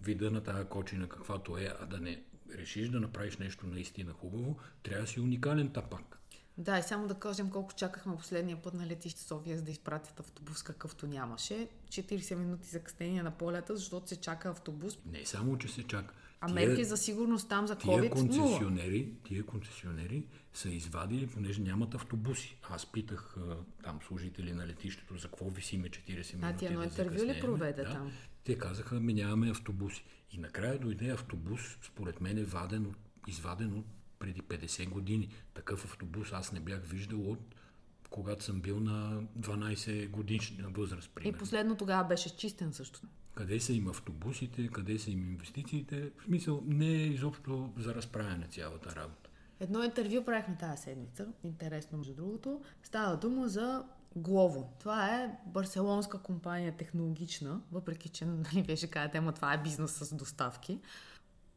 вида 0.00 0.30
на 0.30 0.40
тази 0.40 0.68
кочина, 0.68 1.08
каквато 1.08 1.56
е, 1.56 1.74
а 1.80 1.86
да 1.86 2.00
не 2.00 2.22
решиш 2.54 2.88
да 2.88 3.00
направиш 3.00 3.36
нещо 3.36 3.66
наистина 3.66 4.12
хубаво, 4.12 4.56
трябва 4.82 5.02
да 5.02 5.08
си 5.08 5.20
уникален 5.20 5.68
тапак. 5.68 6.18
Да, 6.58 6.78
и 6.78 6.82
само 6.82 7.06
да 7.08 7.14
кажем 7.14 7.50
колко 7.50 7.74
чакахме 7.74 8.16
последния 8.16 8.62
път 8.62 8.74
на 8.74 8.86
летище 8.86 9.20
София, 9.20 9.56
за 9.56 9.62
да 9.62 9.70
изпратят 9.70 10.20
автобус, 10.20 10.62
какъвто 10.62 11.06
нямаше. 11.06 11.68
40 11.88 12.34
минути 12.34 12.68
закъснение 12.68 13.22
на 13.22 13.30
полета, 13.30 13.76
защото 13.76 14.08
се 14.08 14.16
чака 14.16 14.48
автобус. 14.48 14.98
Не 15.06 15.26
само, 15.26 15.58
че 15.58 15.68
се 15.68 15.82
чака. 15.82 16.14
А 16.40 16.48
мерки 16.48 16.84
за 16.84 16.96
сигурност 16.96 17.48
там 17.48 17.66
за 17.66 17.76
Тия 17.76 17.92
COVID 17.92 17.96
нула. 17.96 18.10
концесионери, 18.10 19.12
тия 19.24 19.46
концесионери 19.46 20.26
са 20.54 20.68
извадили, 20.70 21.26
понеже 21.26 21.62
нямат 21.62 21.94
автобуси. 21.94 22.56
Аз 22.70 22.86
питах 22.86 23.36
а, 23.36 23.56
там 23.84 23.98
служители 24.06 24.52
на 24.52 24.66
летището 24.66 25.16
за 25.18 25.28
какво 25.28 25.50
висиме 25.50 25.88
40 25.88 26.34
минути. 26.34 26.58
ти 26.58 26.66
едно 26.66 26.82
интервю 26.82 27.24
ли 27.24 27.40
проведе 27.40 27.82
да. 27.84 27.90
там? 27.90 28.12
Те 28.44 28.58
казаха, 28.58 29.00
ми 29.00 29.14
нямаме 29.14 29.50
автобуси. 29.50 30.04
И 30.32 30.38
накрая 30.38 30.78
дойде 30.78 31.10
автобус, 31.10 31.60
според 31.82 32.20
мен 32.20 32.38
е 32.38 32.44
ваден, 32.44 32.86
от- 32.86 32.96
изваден 33.28 33.74
от 33.78 33.86
преди 34.18 34.42
50 34.42 34.88
години. 34.88 35.28
Такъв 35.54 35.84
автобус 35.84 36.32
аз 36.32 36.52
не 36.52 36.60
бях 36.60 36.82
виждал 36.84 37.30
от 37.30 37.54
когато 38.10 38.44
съм 38.44 38.60
бил 38.60 38.80
на 38.80 39.22
12 39.38 40.10
годишна 40.10 40.68
възраст, 40.68 41.10
И 41.10 41.14
примерно. 41.14 41.38
последно 41.38 41.76
тогава 41.76 42.08
беше 42.08 42.36
чистен 42.36 42.72
също. 42.72 43.00
Къде 43.34 43.60
са 43.60 43.72
им 43.72 43.88
автобусите, 43.88 44.68
къде 44.68 44.98
са 44.98 45.10
им 45.10 45.30
инвестициите. 45.30 46.10
В 46.18 46.24
смисъл, 46.24 46.62
не 46.66 46.86
е 46.86 47.06
изобщо 47.06 47.72
за 47.76 47.94
разправяне 47.94 48.46
цялата 48.46 48.96
работа. 48.96 49.30
Едно 49.60 49.82
интервю 49.82 50.24
правихме 50.24 50.56
тази 50.56 50.82
седмица, 50.82 51.28
интересно 51.44 51.98
между 51.98 52.14
другото. 52.14 52.62
Става 52.82 53.16
дума 53.16 53.48
за 53.48 53.84
Глово. 54.16 54.72
Това 54.78 55.16
е 55.16 55.38
барселонска 55.46 56.18
компания 56.18 56.76
технологична, 56.76 57.60
въпреки 57.72 58.08
че 58.08 58.24
нали, 58.24 58.76
ще 58.76 58.86
кажете, 58.86 59.18
ама 59.18 59.32
това 59.32 59.54
е 59.54 59.62
бизнес 59.62 59.90
с 59.90 60.14
доставки. 60.14 60.80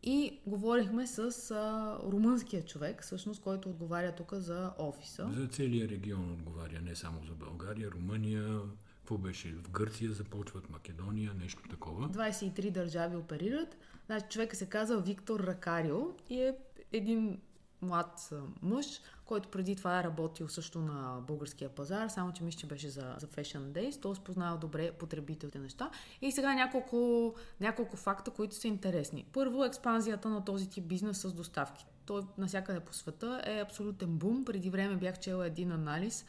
И 0.04 0.40
говорихме 0.46 1.08
с 1.08 1.52
а, 1.52 1.98
румънския 2.12 2.66
човек, 2.66 3.04
всъщност, 3.04 3.42
който 3.42 3.70
отговаря 3.70 4.16
тук 4.16 4.34
за 4.34 4.74
офиса. 4.78 5.30
За 5.34 5.48
целия 5.48 5.90
регион 5.90 6.32
отговаря, 6.32 6.82
не 6.82 6.96
само 6.96 7.24
за 7.24 7.34
България, 7.34 7.92
Румъния, 7.92 8.60
какво 8.98 9.18
беше 9.18 9.52
в 9.52 9.70
Гърция, 9.70 10.12
започват 10.12 10.70
Македония, 10.70 11.34
нещо 11.34 11.64
такова. 11.70 12.10
23 12.10 12.72
държави 12.72 13.16
оперират. 13.16 13.78
Значи, 14.06 14.26
човека 14.30 14.56
се 14.56 14.66
казва 14.66 15.02
Виктор 15.02 15.40
Ракарио 15.40 16.00
и 16.30 16.42
е 16.42 16.56
един 16.92 17.40
млад 17.82 18.30
мъж, 18.62 19.02
който 19.30 19.50
преди 19.50 19.76
това 19.76 20.00
е 20.00 20.04
работил 20.04 20.48
също 20.50 20.80
на 20.80 21.22
българския 21.22 21.70
пазар, 21.70 22.08
само 22.08 22.34
че 22.34 22.44
мисля, 22.44 22.60
че 22.60 22.68
беше 22.68 22.90
за, 22.90 23.16
за 23.20 23.28
Fashion 23.28 23.72
Days, 23.72 24.02
т.е. 24.02 24.24
познава 24.24 24.58
добре 24.58 24.92
потребителите 24.92 25.60
неща. 25.60 25.90
И 26.22 26.32
сега 26.32 26.54
няколко, 26.54 27.34
няколко 27.60 27.98
факта, 27.98 28.32
които 28.32 28.56
са 28.56 28.68
интересни. 28.68 29.26
Първо, 29.34 29.66
експанзията 29.66 30.30
на 30.30 30.46
този 30.46 30.70
тип 30.70 30.86
бизнес 30.86 31.18
с 31.18 31.34
доставки. 31.34 31.86
Той 32.06 32.22
навсякъде 32.38 32.80
по 32.80 32.94
света 32.94 33.42
е 33.46 33.60
абсолютен 33.60 34.18
бум. 34.18 34.46
Преди 34.46 34.70
време 34.70 34.96
бях 34.96 35.20
чела 35.20 35.48
един 35.48 35.72
анализ, 35.72 36.26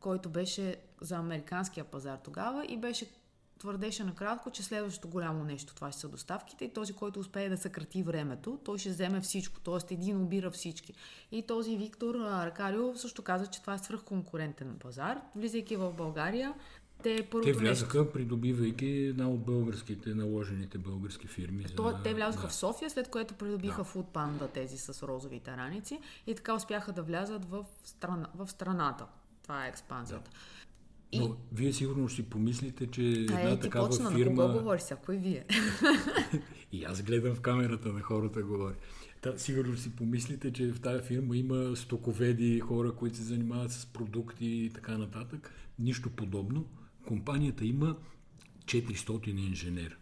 който 0.00 0.28
беше 0.28 0.76
за 1.00 1.16
американския 1.16 1.84
пазар 1.84 2.18
тогава 2.24 2.64
и 2.68 2.76
беше 2.76 3.10
твърдеше 3.58 4.04
накратко, 4.04 4.50
че 4.50 4.62
следващото 4.62 5.08
голямо 5.08 5.44
нещо 5.44 5.74
това 5.74 5.92
ще 5.92 6.00
са 6.00 6.08
доставките 6.08 6.64
и 6.64 6.72
този, 6.72 6.92
който 6.92 7.20
успее 7.20 7.48
да 7.48 7.56
съкрати 7.56 8.02
времето, 8.02 8.58
той 8.64 8.78
ще 8.78 8.90
вземе 8.90 9.20
всичко, 9.20 9.60
т.е. 9.60 9.94
един 9.94 10.22
обира 10.22 10.50
всички. 10.50 10.94
И 11.32 11.42
този 11.42 11.76
Виктор 11.76 12.14
Ракарио 12.14 12.96
също 12.96 13.22
каза, 13.22 13.46
че 13.46 13.60
това 13.60 13.74
е 13.74 13.78
свръхконкурентен 13.78 14.76
пазар. 14.78 15.20
Влизайки 15.36 15.76
в 15.76 15.92
България, 15.92 16.54
те 17.04 17.28
първото 17.30 17.46
Те 17.46 17.48
нещо... 17.48 17.60
влязаха, 17.60 18.12
придобивайки 18.12 18.86
една 18.86 19.28
от 19.28 19.44
българските, 19.44 20.14
наложените 20.14 20.78
български 20.78 21.26
фирми. 21.26 21.62
За... 21.68 21.74
То, 21.74 21.94
те 22.04 22.14
влязоха 22.14 22.46
да. 22.46 22.48
в 22.48 22.54
София, 22.54 22.90
след 22.90 23.08
което 23.08 23.34
придобиха 23.34 23.82
да. 23.82 23.88
Food 23.88 24.06
Panda 24.06 24.52
тези 24.52 24.78
с 24.78 25.02
розовите 25.08 25.56
раници 25.56 26.00
и 26.26 26.34
така 26.34 26.54
успяха 26.54 26.92
да 26.92 27.02
влязат 27.02 27.44
в, 27.44 27.64
страна, 27.84 28.26
в 28.34 28.48
страната. 28.48 29.06
Това 29.42 29.66
е 29.66 29.68
експанзията. 29.68 30.30
Но 31.18 31.36
вие 31.52 31.72
сигурно 31.72 32.08
ще 32.08 32.22
си 32.22 32.30
помислите, 32.30 32.86
че 32.86 33.02
една 33.02 33.40
А, 33.40 33.50
е, 33.50 33.60
такава 33.60 33.88
почна, 33.88 34.10
на 34.10 34.16
фирма... 34.16 34.42
кого 34.42 34.58
говориш 34.58 34.82
сега? 34.82 35.00
Кой 35.06 35.16
вие? 35.16 35.44
И 36.72 36.84
аз 36.84 37.02
гледам 37.02 37.34
в 37.34 37.40
камерата 37.40 37.92
на 37.92 38.00
хората, 38.00 38.42
говоря. 38.42 38.74
Та, 39.20 39.38
сигурно 39.38 39.76
си 39.76 39.96
помислите, 39.96 40.52
че 40.52 40.72
в 40.72 40.80
тази 40.80 41.02
фирма 41.02 41.36
има 41.36 41.76
стоковеди, 41.76 42.60
хора, 42.60 42.92
които 42.92 43.16
се 43.16 43.22
занимават 43.22 43.72
с 43.72 43.86
продукти 43.86 44.46
и 44.46 44.70
така 44.74 44.98
нататък. 44.98 45.52
Нищо 45.78 46.10
подобно. 46.10 46.66
Компанията 47.06 47.64
има 47.64 47.96
400 48.64 49.46
инженер. 49.48 49.98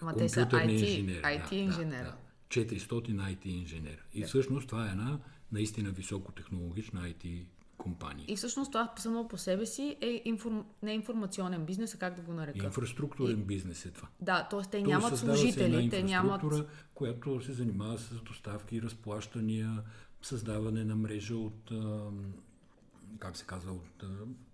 Ама 0.00 0.16
те 0.16 0.28
са 0.28 0.40
IT, 0.40 0.70
инженери. 0.70 1.22
IT 1.22 1.50
да, 1.50 1.56
инженер. 1.56 2.04
Да, 2.04 2.16
да. 2.60 2.66
400 2.66 3.36
IT 3.36 3.46
инженер. 3.46 4.04
И 4.14 4.22
всъщност 4.22 4.68
това 4.68 4.86
е 4.86 4.90
една 4.90 5.18
наистина 5.52 5.90
високотехнологична 5.90 7.00
IT 7.00 7.46
компания. 7.78 8.24
И 8.28 8.36
всъщност 8.36 8.72
това 8.72 8.92
само 8.98 9.28
по 9.28 9.36
себе 9.36 9.66
си 9.66 9.96
е 10.00 10.22
информ... 10.24 10.64
не 10.82 10.92
е 10.92 10.94
информационен 10.94 11.64
бизнес, 11.64 11.94
а 11.94 11.98
как 11.98 12.14
да 12.14 12.22
го 12.22 12.32
нарека? 12.32 12.66
Инфраструктурен 12.66 13.44
бизнес 13.44 13.86
е 13.86 13.90
това. 13.90 14.08
Да, 14.20 14.48
т.е. 14.50 14.60
те 14.62 14.70
Тоест, 14.70 14.86
нямат 14.86 15.18
служители, 15.18 15.90
те 15.90 16.02
нямат 16.02 16.42
която 16.94 17.40
се 17.40 17.52
занимава 17.52 17.98
с 17.98 18.20
доставки, 18.20 18.82
разплащания, 18.82 19.82
създаване 20.22 20.84
на 20.84 20.96
мрежа 20.96 21.36
от, 21.36 21.72
как 23.18 23.36
се 23.36 23.44
казва, 23.44 23.72
от 23.72 24.04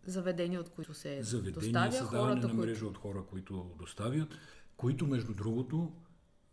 заведения, 0.06 0.60
от 0.60 0.68
които 0.68 0.94
се 0.94 1.22
заведения, 1.22 1.52
доставя 1.60 1.92
създаване 1.92 2.30
хората, 2.30 2.46
на 2.46 2.54
които... 2.54 2.66
мрежа 2.66 2.86
от 2.86 2.98
хора, 2.98 3.24
които 3.30 3.70
доставят, 3.78 4.28
които, 4.76 5.06
между 5.06 5.34
другото, 5.34 5.92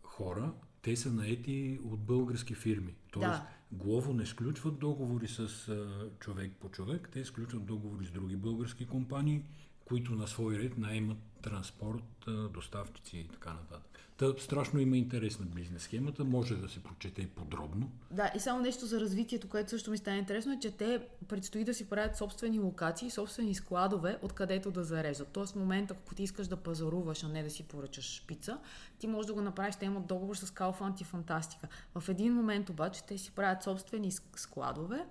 хора, 0.02 0.52
те 0.88 0.96
са 0.96 1.12
наети 1.12 1.78
от 1.84 2.00
български 2.00 2.54
фирми. 2.54 2.94
Тоест, 3.10 3.28
Да. 3.28 3.46
Глово 3.72 4.12
не 4.12 4.26
сключват 4.26 4.78
договори 4.78 5.28
с 5.28 5.68
а, 5.68 6.08
човек 6.20 6.52
по 6.60 6.68
човек, 6.68 7.08
те 7.12 7.24
сключват 7.24 7.64
договори 7.64 8.06
с 8.06 8.10
други 8.10 8.36
български 8.36 8.86
компании, 8.86 9.42
които 9.84 10.14
на 10.14 10.28
свой 10.28 10.58
ред 10.58 10.78
наемат 10.78 11.18
транспорт, 11.42 12.28
а, 12.28 12.48
доставчици 12.48 13.18
и 13.18 13.28
така 13.28 13.52
нататък. 13.52 13.87
Та, 14.18 14.34
страшно 14.38 14.80
има 14.80 14.96
интерес 14.96 15.38
на 15.38 15.46
бизнес 15.46 15.82
схемата, 15.82 16.24
може 16.24 16.56
да 16.56 16.68
се 16.68 16.82
прочете 16.82 17.22
и 17.22 17.26
подробно. 17.26 17.90
Да, 18.10 18.32
и 18.36 18.40
само 18.40 18.62
нещо 18.62 18.86
за 18.86 19.00
развитието, 19.00 19.48
което 19.48 19.70
също 19.70 19.90
ми 19.90 19.98
стана 19.98 20.16
интересно, 20.16 20.52
е, 20.52 20.58
че 20.58 20.70
те 20.70 21.06
предстои 21.28 21.64
да 21.64 21.74
си 21.74 21.88
правят 21.88 22.16
собствени 22.16 22.58
локации, 22.58 23.10
собствени 23.10 23.54
складове, 23.54 24.18
откъдето 24.22 24.70
да 24.70 24.84
зареждат. 24.84 25.28
Тоест 25.28 25.52
в 25.52 25.56
момента, 25.56 25.94
ако 25.98 26.14
ти 26.14 26.22
искаш 26.22 26.46
да 26.46 26.56
пазаруваш, 26.56 27.24
а 27.24 27.28
не 27.28 27.42
да 27.42 27.50
си 27.50 27.62
поръчаш 27.62 28.04
шпица, 28.04 28.58
ти 28.98 29.06
можеш 29.06 29.26
да 29.26 29.34
го 29.34 29.40
направиш, 29.40 29.76
те 29.76 29.86
имат 29.86 30.06
договор 30.06 30.36
с 30.36 30.50
Kaufland 30.50 31.00
и 31.00 31.04
Фантастика. 31.04 31.68
В 31.94 32.08
един 32.08 32.34
момент 32.34 32.70
обаче 32.70 33.04
те 33.04 33.18
си 33.18 33.30
правят 33.30 33.62
собствени 33.62 34.12
ск- 34.12 34.38
складове, 34.38 35.06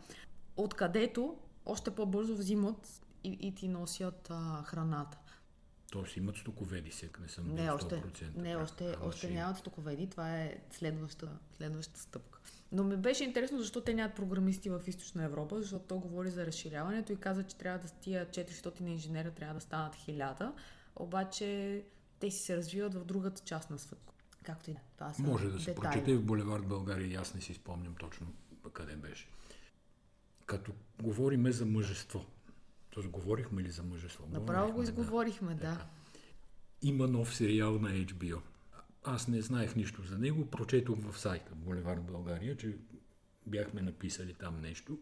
откъдето 0.58 1.36
още 1.66 1.92
по-бързо 1.92 2.36
взимат 2.36 3.02
и, 3.24 3.38
и 3.42 3.56
ти 3.56 3.68
носят 3.68 4.28
а, 4.30 4.64
храната. 4.64 5.18
Тоест 5.92 6.18
имат 6.18 6.38
стоковеди, 6.38 6.92
сек, 6.92 7.20
не 7.20 7.28
съм 7.28 7.44
бил 7.46 7.54
Не, 7.56 7.72
още, 7.72 7.96
100%. 7.96 8.36
не, 8.36 8.56
още, 8.56 8.94
Ама 8.94 9.06
още 9.06 9.18
ще- 9.20 9.30
нямат 9.30 9.58
стоковеди. 9.58 10.08
Това 10.08 10.36
е 10.36 10.58
следваща, 10.72 11.30
следваща 11.52 12.00
стъпка. 12.00 12.40
Но 12.72 12.84
ми 12.84 12.98
беше 12.98 13.24
интересно, 13.24 13.60
защо 13.60 13.82
те 13.82 13.94
нямат 13.94 14.16
програмисти 14.16 14.70
в 14.70 14.82
Източна 14.88 15.24
Европа, 15.24 15.62
защото 15.62 15.86
то 15.86 16.00
говори 16.00 16.30
за 16.30 16.46
разширяването 16.46 17.14
и 17.14 17.18
каза, 17.18 17.44
че 17.44 17.56
трябва 17.56 17.80
да 17.80 17.88
с 17.88 17.92
тия 17.92 18.26
400 18.26 18.82
инженера 18.84 19.32
трябва 19.32 19.56
да 19.56 19.62
станат 19.62 19.96
1000, 19.98 20.52
обаче 20.96 21.84
те 22.20 22.32
си 22.32 22.40
се 22.40 22.58
развиват 22.58 22.94
в 22.94 23.06
другата 23.06 23.42
част 23.42 23.70
на 23.70 23.80
света. 23.80 24.02
Както 24.44 24.72
и. 24.72 24.76
Това 24.94 25.14
са 25.14 25.22
Може 25.22 25.46
да 25.46 25.60
се 25.60 25.66
детайли. 25.66 25.94
прочете 25.94 26.16
в 26.16 26.24
Булевард 26.24 26.66
България, 26.66 27.22
аз 27.22 27.34
не 27.34 27.42
си 27.42 27.54
спомням 27.54 27.96
точно 27.96 28.28
къде 28.74 28.96
беше. 28.96 29.28
Като 30.46 30.72
говориме 31.02 31.52
за 31.52 31.66
мъжество, 31.66 32.26
т.е. 32.98 33.10
говорихме 33.10 33.64
ли 33.64 33.72
за 33.72 33.84
мъжество? 33.84 34.28
Направо 34.32 34.66
го 34.66 34.72
Говорихме, 34.72 34.96
да. 34.96 35.02
изговорихме, 35.02 35.56
да. 35.56 35.86
Има 36.82 37.08
нов 37.08 37.36
сериал 37.36 37.80
на 37.80 37.90
HBO. 37.90 38.42
Аз 39.04 39.28
не 39.28 39.42
знаех 39.42 39.76
нищо 39.76 40.02
за 40.04 40.18
него, 40.18 40.46
прочетох 40.46 41.00
в 41.00 41.20
сайта 41.20 41.56
Булевард 41.56 42.04
България, 42.04 42.58
че 42.58 42.78
бяхме 43.46 43.82
написали 43.82 44.34
там 44.34 44.62
нещо. 44.62 45.00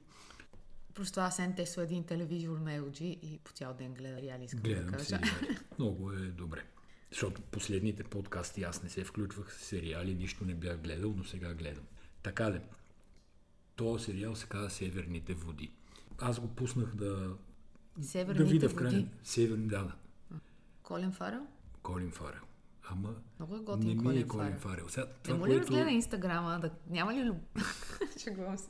Просто 0.94 1.14
това 1.14 1.32
Сен 1.32 1.56
Тесо 1.56 1.82
е 1.82 1.84
един 1.84 2.04
телевизор 2.04 2.58
на 2.58 2.72
LG 2.72 3.02
и 3.02 3.40
по 3.44 3.52
цял 3.52 3.74
ден 3.74 3.94
гледа 3.94 4.22
реали, 4.22 4.44
искам 4.44 4.62
да 4.62 4.70
Гледам 4.70 4.92
кажа. 4.92 5.06
сериали. 5.06 5.58
Много 5.80 6.12
е 6.12 6.18
добре. 6.18 6.64
Защото 7.12 7.42
последните 7.42 8.04
подкасти 8.04 8.64
аз 8.64 8.84
не 8.84 8.90
се 8.90 9.04
включвах 9.04 9.54
с 9.54 9.66
сериали, 9.66 10.16
нищо 10.16 10.46
не 10.46 10.56
бях 10.56 10.78
гледал, 10.78 11.14
но 11.18 11.24
сега 11.24 11.54
гледам. 11.54 11.84
Така 12.24 12.50
де. 12.50 12.62
Този 13.76 14.06
сериал 14.06 14.36
се 14.36 14.48
казва 14.48 14.70
Северните 14.70 15.34
води. 15.34 15.72
Аз 16.18 16.40
го 16.40 16.48
пуснах 16.48 16.96
да, 16.96 17.36
Северните 18.02 18.44
да 18.44 18.50
видя 18.50 18.70
в 18.70 18.76
края. 18.76 19.08
Северни, 19.24 19.68
да, 19.68 19.84
да. 19.84 19.94
Колин 20.84 21.12
Фарел? 21.12 21.48
Колин 21.84 22.12
Фарел. 22.12 22.42
Ама 22.90 23.16
Много 23.40 23.56
е 23.56 23.58
не 23.58 23.64
готин 23.64 23.88
ми 23.88 23.94
е 23.94 23.98
Колин 23.98 24.28
Колин 24.28 24.60
Фарел. 24.60 24.90
Сега, 24.90 25.06
Не 25.06 25.14
това, 25.24 25.38
му 25.38 25.46
ли 25.46 25.50
което, 25.50 25.62
разгледа 25.62 25.90
инстаграма? 25.92 26.60
Да... 26.62 26.72
Няма 26.90 27.14
ли 27.14 27.24
люб... 27.24 27.38
Шегувам 28.24 28.58
се. 28.58 28.70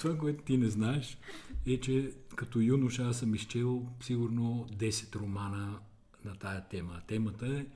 това, 0.00 0.18
което 0.18 0.44
ти 0.44 0.56
не 0.56 0.68
знаеш, 0.68 1.18
е, 1.66 1.80
че 1.80 2.12
като 2.36 2.60
юноша 2.60 3.02
аз 3.02 3.18
съм 3.18 3.34
изчел 3.34 3.86
сигурно 4.00 4.66
10 4.72 5.16
романа 5.16 5.78
на 6.24 6.34
тая 6.34 6.68
тема. 6.68 7.00
Темата 7.06 7.46
е 7.46 7.66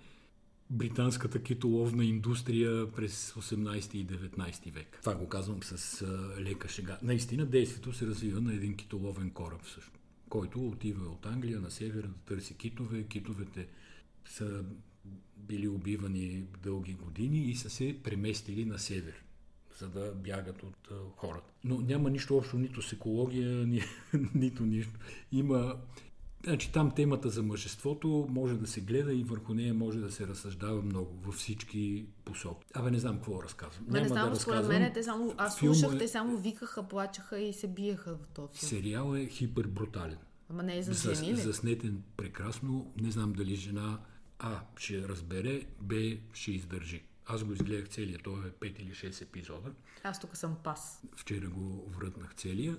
британската 0.71 1.43
китоловна 1.43 2.05
индустрия 2.05 2.93
през 2.93 3.33
18 3.33 3.95
и 3.95 4.07
19 4.07 4.73
век. 4.73 4.99
Това 5.01 5.15
го 5.15 5.29
казвам 5.29 5.63
с 5.63 6.07
лека 6.39 6.69
шега. 6.69 6.99
Наистина 7.03 7.47
действието 7.47 7.93
се 7.93 8.07
развива 8.07 8.41
на 8.41 8.55
един 8.55 8.77
китоловен 8.77 9.31
кораб 9.31 9.67
също, 9.67 9.99
който 10.29 10.69
отива 10.69 11.07
от 11.07 11.27
Англия 11.27 11.61
на 11.61 11.71
север 11.71 12.03
да 12.03 12.15
търси 12.15 12.57
китове. 12.57 13.03
Китовете 13.03 13.67
са 14.25 14.65
били 15.37 15.69
убивани 15.69 16.45
дълги 16.63 16.93
години 16.93 17.45
и 17.45 17.55
са 17.55 17.71
се 17.71 18.01
преместили 18.03 18.65
на 18.65 18.79
север 18.79 19.25
за 19.79 19.89
да 19.89 20.15
бягат 20.15 20.63
от 20.63 20.89
хората. 21.17 21.53
Но 21.65 21.81
няма 21.81 22.11
нищо 22.11 22.37
общо, 22.37 22.59
нито 22.59 22.83
с 22.83 22.93
екология, 22.93 23.67
ни, 23.67 23.83
нито 24.35 24.63
нищо. 24.63 24.99
Има 25.33 25.77
Значи 26.45 26.73
там 26.73 26.91
темата 26.91 27.31
за 27.31 27.43
мъжеството 27.43 28.27
може 28.31 28.55
да 28.55 28.67
се 28.67 28.81
гледа 28.81 29.13
и 29.13 29.25
върху 29.25 29.55
нея 29.55 29.75
може 29.75 29.99
да 29.99 30.13
се 30.13 30.27
разсъждава 30.27 30.83
много 30.83 31.19
във 31.23 31.35
всички 31.35 32.07
посоки. 32.25 32.67
Абе 32.75 32.91
не 32.91 32.99
знам 32.99 33.15
какво 33.15 33.43
разказвам. 33.43 33.87
Ме 33.89 34.01
не 34.01 34.09
знам, 34.09 34.31
да 34.31 34.37
според 34.37 34.69
мен 34.69 34.93
те 34.93 35.03
само... 35.03 35.35
Аз 35.39 35.59
Филма 35.59 35.75
слушах, 35.75 35.95
е- 35.95 35.99
те 35.99 36.09
само 36.09 36.37
викаха, 36.37 36.89
плачеха 36.89 37.39
и 37.39 37.53
се 37.53 37.69
биеха 37.69 38.15
в 38.15 38.27
този 38.35 38.59
филм. 38.59 38.69
Сериал 38.69 39.15
е 39.15 39.27
хипербрутален. 39.27 40.19
Ама 40.51 40.63
не 40.63 40.79
е 40.79 40.83
за 40.83 41.15
жени 41.15 41.37
заснетен 41.37 42.03
прекрасно. 42.17 42.93
Не 43.01 43.11
знам 43.11 43.33
дали 43.33 43.57
жена 43.57 44.01
А 44.39 44.61
ще 44.77 45.09
разбере, 45.09 45.63
Б 45.81 45.95
ще 46.33 46.53
издържи. 46.53 47.03
Аз 47.27 47.45
го 47.45 47.53
изгледах 47.53 47.89
целия, 47.89 48.19
той 48.25 48.35
е 48.35 48.51
5 48.51 48.81
или 48.81 48.91
6 48.91 49.23
епизода. 49.23 49.73
Аз 50.03 50.21
тук 50.21 50.37
съм 50.37 50.57
пас. 50.65 51.03
Вчера 51.17 51.49
го 51.49 51.91
врътнах 51.91 52.35
целия. 52.35 52.77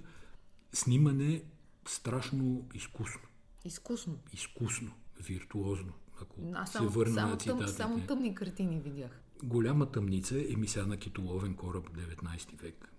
Снимане 0.73 1.43
страшно 1.87 2.67
изкусно. 2.73 3.21
Изкусно. 3.65 4.19
Изкусно, 4.33 4.91
виртуозно. 5.19 5.93
Ако 6.21 6.35
Аз 6.53 6.69
се 6.71 6.77
само, 6.77 6.89
върна 6.89 7.13
само, 7.13 7.31
на 7.31 7.37
тъм, 7.37 7.57
цитатите. 7.57 7.77
само 7.77 7.99
тъмни 8.07 8.35
картини 8.35 8.79
видях. 8.79 9.21
Голяма 9.43 9.91
тъмница 9.91 10.39
е 10.39 10.55
мися 10.55 10.87
на 10.87 10.97
китоловен 10.97 11.55
кораб 11.55 11.89
19 11.89 12.61
век. 12.61 12.91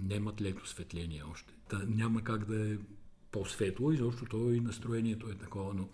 Нямат 0.00 0.40
лето 0.40 0.62
осветление 0.64 1.22
още. 1.32 1.54
Та, 1.68 1.82
няма 1.86 2.24
как 2.24 2.44
да 2.44 2.70
е 2.72 2.76
по-светло, 3.32 3.92
изобщо 3.92 4.24
то 4.24 4.50
и 4.50 4.60
настроението 4.60 5.30
е 5.30 5.34
такова, 5.34 5.74
но 5.74 5.88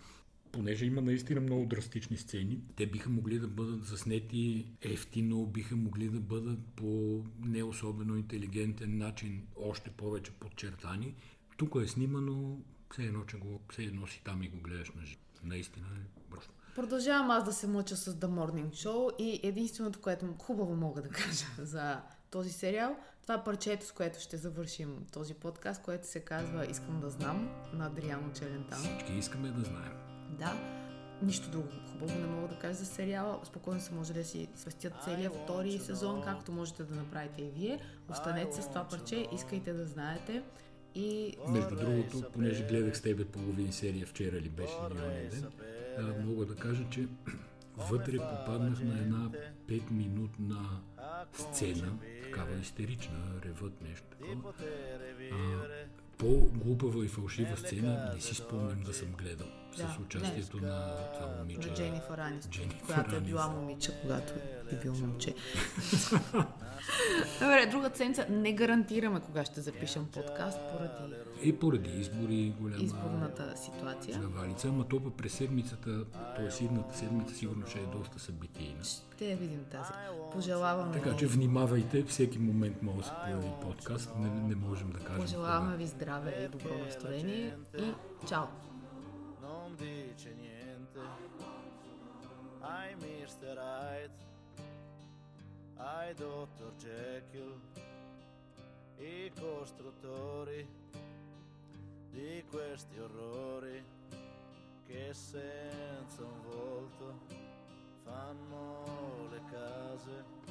понеже 0.51 0.85
има 0.85 1.01
наистина 1.01 1.41
много 1.41 1.65
драстични 1.65 2.17
сцени, 2.17 2.59
те 2.75 2.87
биха 2.87 3.09
могли 3.09 3.39
да 3.39 3.47
бъдат 3.47 3.85
заснети 3.85 4.67
ефтино, 4.81 5.45
биха 5.45 5.75
могли 5.75 6.09
да 6.09 6.19
бъдат 6.19 6.59
по 6.75 7.21
не 7.45 7.63
особено 7.63 8.15
интелигентен 8.17 8.97
начин, 8.97 9.41
още 9.55 9.89
повече 9.89 10.31
подчертани. 10.31 11.15
Тук 11.57 11.75
е 11.83 11.87
снимано 11.87 12.59
все 12.93 13.03
едно, 13.03 13.23
че 13.25 13.37
го, 13.37 13.59
все 13.71 13.83
едно 13.83 14.07
си 14.07 14.21
там 14.25 14.43
и 14.43 14.47
го 14.47 14.57
гледаш 14.57 14.91
на 14.91 15.05
живо. 15.05 15.21
Наистина 15.43 15.87
е 15.87 16.29
просто. 16.29 16.53
Продължавам 16.75 17.31
аз 17.31 17.43
да 17.43 17.53
се 17.53 17.67
мъча 17.67 17.97
с 17.97 18.15
The 18.15 18.27
Morning 18.27 18.69
Show 18.69 19.17
и 19.17 19.39
единственото, 19.43 20.01
което 20.01 20.35
хубаво 20.39 20.75
мога 20.75 21.01
да 21.01 21.09
кажа 21.09 21.45
за 21.57 22.01
този 22.31 22.49
сериал, 22.49 22.97
това 23.21 23.35
е 23.35 23.43
парчето, 23.43 23.85
с 23.85 23.91
което 23.91 24.19
ще 24.19 24.37
завършим 24.37 25.05
този 25.11 25.33
подкаст, 25.33 25.81
което 25.81 26.07
се 26.07 26.19
казва 26.19 26.65
Искам 26.65 26.99
да 26.99 27.09
знам 27.09 27.49
на 27.73 27.85
Адриано 27.85 28.31
Челентано. 28.33 28.83
Всички 28.83 29.13
искаме 29.13 29.49
да 29.49 29.63
знаем. 29.63 29.93
Да, 30.39 30.53
нищо 31.21 31.49
друго 31.49 31.67
хубаво 31.91 32.19
не 32.19 32.27
мога 32.27 32.47
да 32.47 32.59
кажа 32.59 32.73
за 32.73 32.85
сериала. 32.85 33.39
Спокойно 33.43 33.81
се 33.81 33.93
може 33.93 34.13
да 34.13 34.23
си 34.23 34.47
свестят 34.55 34.93
целия 35.05 35.31
втори 35.31 35.79
сезон, 35.79 36.21
както 36.21 36.51
можете 36.51 36.83
да 36.83 36.95
направите 36.95 37.41
и 37.41 37.49
вие. 37.49 37.79
Останете 38.09 38.61
с 38.61 38.67
това 38.67 38.87
парче, 38.87 39.27
искайте 39.33 39.73
да 39.73 39.85
знаете. 39.85 40.43
И 40.95 41.37
Между 41.49 41.75
другото, 41.75 42.23
понеже 42.33 42.63
гледах 42.63 42.97
с 42.97 43.01
тебе 43.01 43.25
половин 43.25 43.71
серия 43.71 44.07
вчера 44.07 44.41
ли 44.41 44.49
беше 44.49 44.73
или 44.91 45.29
ден, 45.29 45.51
мога 46.25 46.45
да 46.45 46.55
кажа, 46.55 46.83
че 46.91 47.07
вътре 47.77 48.17
попаднах 48.17 48.83
на 48.83 48.99
една 48.99 49.29
5-минутна 49.67 50.81
сцена, 51.33 51.97
такава 52.23 52.59
истерична, 52.61 53.15
ревът 53.45 53.81
нещо 53.81 54.03
такова. 54.19 54.53
По-глупава 56.17 57.05
и 57.05 57.07
фалшива 57.07 57.57
сцена 57.57 58.11
не 58.15 58.21
си 58.21 58.35
спомням 58.35 58.83
да 58.83 58.93
съм 58.93 59.07
гледал 59.11 59.62
Да, 59.77 59.93
с 59.93 59.99
участието 59.99 60.57
на 60.57 60.95
това 61.13 61.27
момиче. 61.39 61.69
на 61.69 61.75
Дженнифър 61.75 62.17
Анистон, 62.17 62.69
която 62.85 63.15
е 63.15 63.19
била 63.19 63.47
момиче, 63.47 63.91
когато 64.01 64.33
е 64.71 64.75
бил 64.75 64.93
момче. 64.93 65.35
Добре, 67.41 67.65
друга 67.71 67.91
седмица 67.93 68.25
не 68.29 68.53
гарантираме 68.53 69.19
кога 69.19 69.45
ще 69.45 69.61
запишем 69.61 70.05
подкаст 70.05 70.59
поради 70.71 71.15
И 71.43 71.59
поради 71.59 71.89
избори, 71.89 72.53
голяма 72.59 72.83
изборната 72.83 73.53
ситуация. 73.57 74.21
завалица, 74.21 74.67
ама 74.67 74.87
то 74.87 75.03
пък 75.03 75.13
през 75.13 75.33
седмицата, 75.33 76.05
т.е. 76.11 76.63
идната 76.63 76.97
седмица 76.97 77.35
сигурно 77.35 77.67
ще 77.67 77.79
е 77.79 77.85
доста 77.85 78.19
събитийна. 78.19 78.83
Ще 78.83 79.25
я 79.25 79.37
видим 79.37 79.65
тази. 79.71 79.89
Пожелаваме, 80.33 80.93
Така 80.93 81.15
че 81.15 81.27
внимавайте, 81.27 82.03
всеки 82.03 82.39
момент 82.39 82.81
може 82.81 82.97
да 82.97 83.03
се 83.03 83.11
появи 83.23 83.47
подкаст, 83.61 84.09
не, 84.19 84.29
не 84.29 84.55
можем 84.55 84.89
да 84.89 84.99
кажем. 84.99 85.21
пожелаваме 85.21 85.65
кога. 85.65 85.77
ви 85.77 85.87
здраве 85.87 86.45
и 86.45 86.47
добро 86.47 86.77
настроение 86.85 87.55
и 87.79 87.93
чао! 88.27 88.45
dice 89.75 90.33
niente. 90.33 90.99
Ai 92.59 92.95
Mr. 92.95 93.57
Hyde, 93.57 94.13
ai 95.75 96.13
Dr. 96.13 96.73
Jekyll, 96.77 97.59
i 98.97 99.31
costruttori 99.39 100.65
di 102.09 102.43
questi 102.49 102.99
orrori 102.99 103.83
che 104.85 105.13
senza 105.13 106.23
un 106.23 106.41
volto 106.43 107.19
fanno 108.03 109.27
le 109.31 109.41
case 109.49 110.42